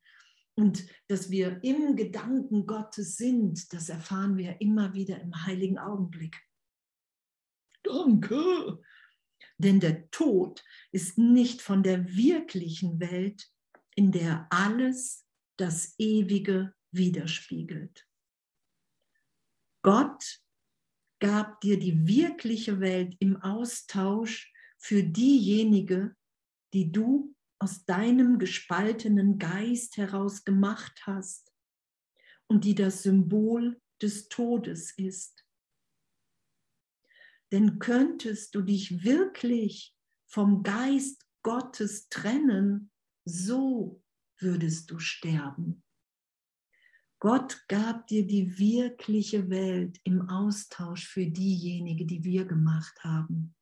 [0.56, 6.40] Und dass wir im Gedanken Gottes sind, das erfahren wir immer wieder im heiligen Augenblick.
[7.82, 8.80] Danke.
[9.58, 13.48] Denn der Tod ist nicht von der wirklichen Welt,
[13.94, 15.23] in der alles
[15.56, 18.06] das Ewige widerspiegelt.
[19.82, 20.40] Gott
[21.20, 26.16] gab dir die wirkliche Welt im Austausch für diejenige,
[26.72, 31.52] die du aus deinem gespaltenen Geist heraus gemacht hast
[32.46, 35.46] und die das Symbol des Todes ist.
[37.52, 39.96] Denn könntest du dich wirklich
[40.26, 42.90] vom Geist Gottes trennen,
[43.24, 44.03] so
[44.38, 45.82] würdest du sterben.
[47.20, 53.54] Gott gab dir die wirkliche Welt im Austausch für diejenige, die wir gemacht haben.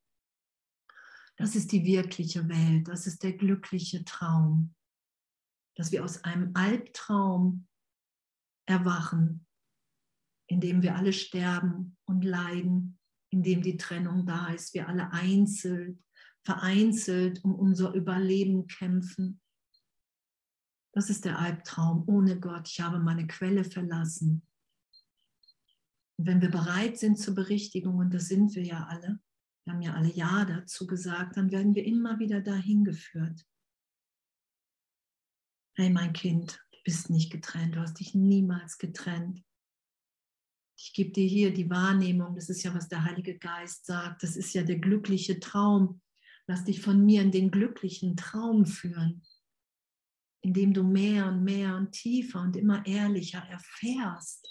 [1.37, 4.75] Das ist die wirkliche Welt, das ist der glückliche Traum,
[5.77, 7.67] dass wir aus einem Albtraum
[8.67, 9.47] erwachen,
[10.49, 12.99] in dem wir alle sterben und leiden,
[13.31, 16.03] in dem die Trennung da ist, wir alle einzeln,
[16.45, 19.41] vereinzelt um unser Überleben kämpfen.
[20.93, 22.05] Das ist der Albtraum.
[22.07, 24.47] Ohne Gott, ich habe meine Quelle verlassen.
[26.19, 29.21] Und wenn wir bereit sind zur Berichtigung, und das sind wir ja alle,
[29.65, 33.47] wir haben ja alle Ja dazu gesagt, dann werden wir immer wieder dahin geführt.
[35.75, 39.43] Hey, mein Kind, du bist nicht getrennt, du hast dich niemals getrennt.
[40.77, 44.37] Ich gebe dir hier die Wahrnehmung, das ist ja, was der Heilige Geist sagt, das
[44.37, 46.03] ist ja der glückliche Traum.
[46.49, 49.23] Lass dich von mir in den glücklichen Traum führen,
[50.43, 54.49] indem du mehr und mehr und tiefer und immer ehrlicher erfährst,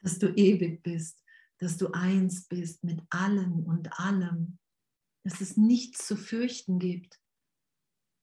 [0.00, 1.24] dass du ewig bist
[1.58, 4.58] dass du eins bist mit allen und allem,
[5.24, 7.18] dass es nichts zu fürchten gibt,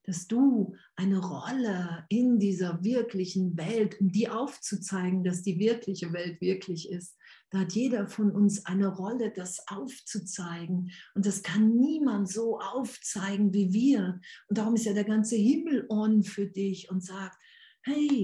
[0.04, 6.42] dass du eine Rolle in dieser wirklichen Welt, um die aufzuzeigen, dass die wirkliche Welt
[6.42, 7.18] wirklich ist,
[7.52, 10.92] da hat jeder von uns eine Rolle, das aufzuzeigen.
[11.16, 14.22] Und das kann niemand so aufzeigen wie wir.
[14.48, 17.38] Und darum ist ja der ganze Himmel on für dich und sagt,
[17.84, 18.24] hey,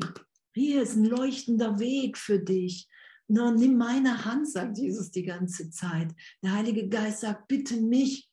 [0.57, 2.89] Hier ist ein leuchtender Weg für dich.
[3.27, 6.15] Na, nimm meine Hand, sagt Jesus die ganze Zeit.
[6.41, 8.27] Der Heilige Geist sagt, bitte mich.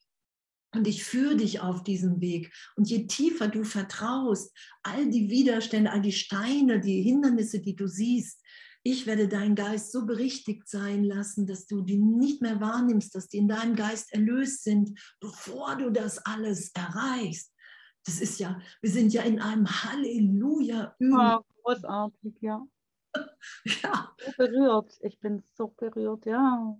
[0.74, 2.52] Und ich führe dich auf diesem Weg.
[2.76, 7.86] Und je tiefer du vertraust, all die Widerstände, all die Steine, die Hindernisse, die du
[7.86, 8.40] siehst,
[8.86, 13.28] ich werde deinen Geist so berichtigt sein lassen, dass du die nicht mehr wahrnimmst, dass
[13.28, 17.50] die in deinem Geist erlöst sind, bevor du das alles erreichst.
[18.04, 20.94] Das ist ja, wir sind ja in einem Halleluja.
[20.98, 22.62] Ja, großartig, ja.
[23.82, 24.14] ja.
[24.18, 24.92] So berührt.
[25.00, 26.78] Ich bin so berührt, ja.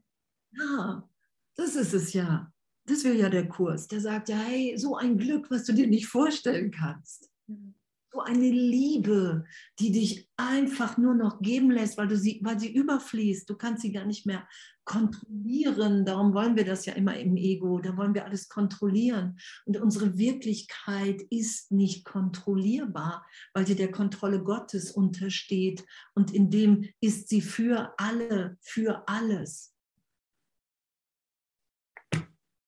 [0.53, 1.09] Ja,
[1.57, 2.53] das ist es ja.
[2.87, 3.89] Das wäre ja der Kurs.
[3.89, 7.30] Der sagt ja, hey, so ein Glück, was du dir nicht vorstellen kannst.
[7.47, 7.74] Mhm
[8.14, 9.45] so eine Liebe,
[9.80, 13.51] die dich einfach nur noch geben lässt, weil, du sie, weil sie überfließt.
[13.51, 14.47] Du kannst sie gar nicht mehr
[14.85, 16.05] kontrollieren.
[16.05, 17.80] Darum wollen wir das ja immer im Ego.
[17.80, 19.37] Da wollen wir alles kontrollieren.
[19.64, 25.85] Und unsere Wirklichkeit ist nicht kontrollierbar, weil sie der Kontrolle Gottes untersteht.
[26.14, 29.74] Und in dem ist sie für alle, für alles.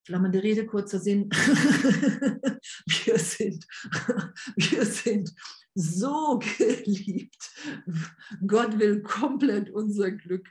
[0.06, 1.28] Flammende Rede, kurzer Sinn.
[1.30, 3.66] wir, sind,
[4.56, 5.34] wir sind
[5.74, 7.50] so geliebt.
[8.46, 10.48] Gott will komplett unser Glück.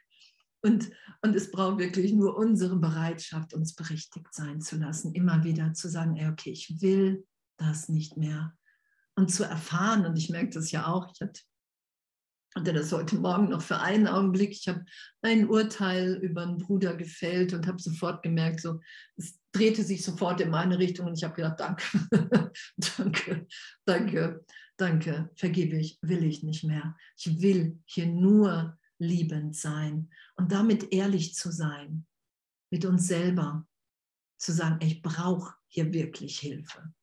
[0.62, 0.92] Und,
[1.22, 5.90] und es braucht wirklich nur unsere Bereitschaft, uns berichtigt sein zu lassen, immer wieder zu
[5.90, 7.26] sagen, ey, okay, ich will
[7.58, 8.54] das nicht mehr.
[9.16, 11.42] Und zu erfahren, und ich merke das ja auch, ich hatte
[12.56, 14.52] hatte das heute Morgen noch für einen Augenblick.
[14.52, 14.86] Ich habe
[15.22, 18.80] ein Urteil über einen Bruder gefällt und habe sofort gemerkt, so,
[19.18, 21.84] es drehte sich sofort in meine Richtung und ich habe gedacht, danke,
[22.98, 23.48] danke,
[23.86, 24.46] danke,
[24.78, 26.96] danke, vergebe ich, will ich nicht mehr.
[27.18, 32.06] Ich will hier nur liebend sein und damit ehrlich zu sein
[32.72, 33.68] mit uns selber,
[34.38, 36.94] zu sagen, ich brauche hier wirklich Hilfe.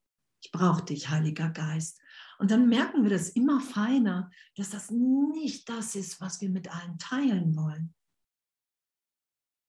[0.43, 2.01] Ich brauche dich, Heiliger Geist.
[2.43, 6.75] Und dann merken wir das immer feiner, dass das nicht das ist, was wir mit
[6.75, 7.95] allen teilen wollen.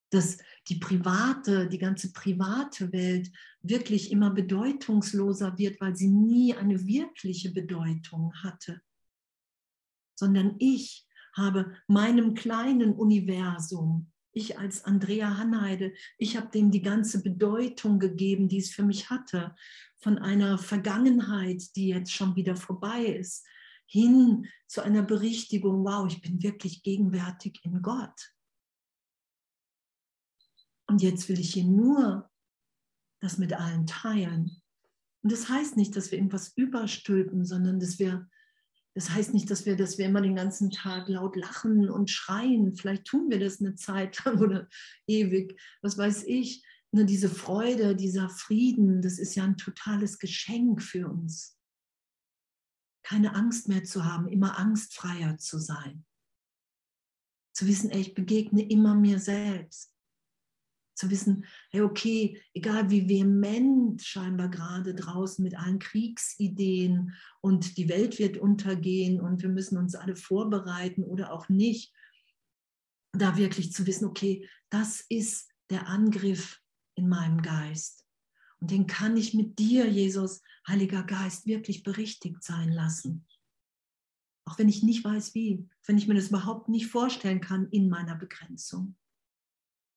[0.10, 6.84] Dass die private, die ganze private Welt wirklich immer bedeutungsloser wird, weil sie nie eine
[6.88, 8.82] wirkliche Bedeutung hatte.
[10.18, 11.08] Sondern ich
[11.38, 18.50] habe meinem kleinen Universum, ich als Andrea Hanheide, ich habe dem die ganze Bedeutung gegeben,
[18.50, 19.56] die es für mich hatte
[19.98, 23.46] von einer Vergangenheit, die jetzt schon wieder vorbei ist,
[23.86, 28.34] hin zu einer Berichtigung, wow, ich bin wirklich gegenwärtig in Gott.
[30.88, 32.30] Und jetzt will ich hier nur
[33.22, 34.62] das mit allen teilen.
[35.22, 38.30] Und das heißt nicht, dass wir irgendwas überstülpen, sondern dass wir,
[38.96, 42.76] das heißt nicht, dass wir, dass wir immer den ganzen Tag laut lachen und schreien.
[42.76, 44.68] Vielleicht tun wir das eine Zeit lang oder
[45.08, 46.64] ewig, was weiß ich
[46.94, 51.58] nur diese Freude, dieser Frieden, das ist ja ein totales Geschenk für uns.
[53.04, 56.06] Keine Angst mehr zu haben, immer angstfreier zu sein.
[57.56, 59.93] Zu wissen, ey, ich begegne immer mir selbst.
[61.04, 67.90] Zu wissen, hey, okay, egal wie vehement scheinbar gerade draußen mit allen Kriegsideen und die
[67.90, 71.94] Welt wird untergehen und wir müssen uns alle vorbereiten oder auch nicht,
[73.12, 76.62] da wirklich zu wissen, okay, das ist der Angriff
[76.96, 78.06] in meinem Geist.
[78.62, 83.28] Und den kann ich mit dir, Jesus, Heiliger Geist, wirklich berichtigt sein lassen.
[84.46, 87.90] Auch wenn ich nicht weiß, wie, wenn ich mir das überhaupt nicht vorstellen kann in
[87.90, 88.96] meiner Begrenzung.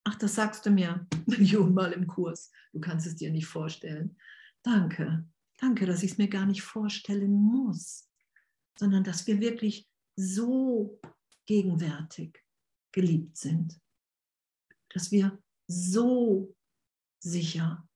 [0.09, 2.53] Ach, das sagst du mir Millionenmal im Kurs.
[2.73, 4.17] Du kannst es dir nicht vorstellen.
[4.63, 5.29] Danke.
[5.59, 8.09] Danke, dass ich es mir gar nicht vorstellen muss,
[8.79, 11.01] sondern dass wir wirklich so
[11.47, 12.39] gegenwärtig
[12.93, 13.81] geliebt sind.
[14.91, 16.55] Dass wir so
[17.19, 17.89] sicher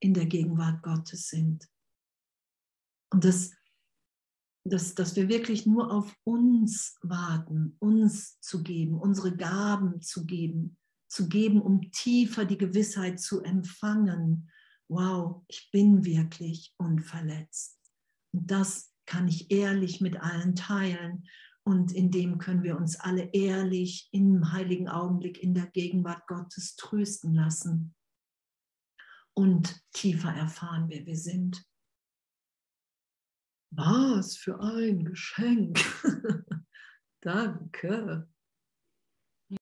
[0.00, 1.68] in der Gegenwart Gottes sind.
[3.12, 3.52] Und dass,
[4.64, 10.76] dass, dass wir wirklich nur auf uns warten, uns zu geben, unsere Gaben zu geben,
[11.12, 14.50] zu geben, um tiefer die Gewissheit zu empfangen.
[14.88, 17.78] Wow, ich bin wirklich unverletzt.
[18.32, 21.28] Und das kann ich ehrlich mit allen teilen.
[21.64, 26.76] Und in dem können wir uns alle ehrlich im heiligen Augenblick in der Gegenwart Gottes
[26.76, 27.94] trösten lassen
[29.34, 31.62] und tiefer erfahren, wer wir sind.
[33.70, 35.78] Was für ein Geschenk.
[37.20, 38.31] Danke.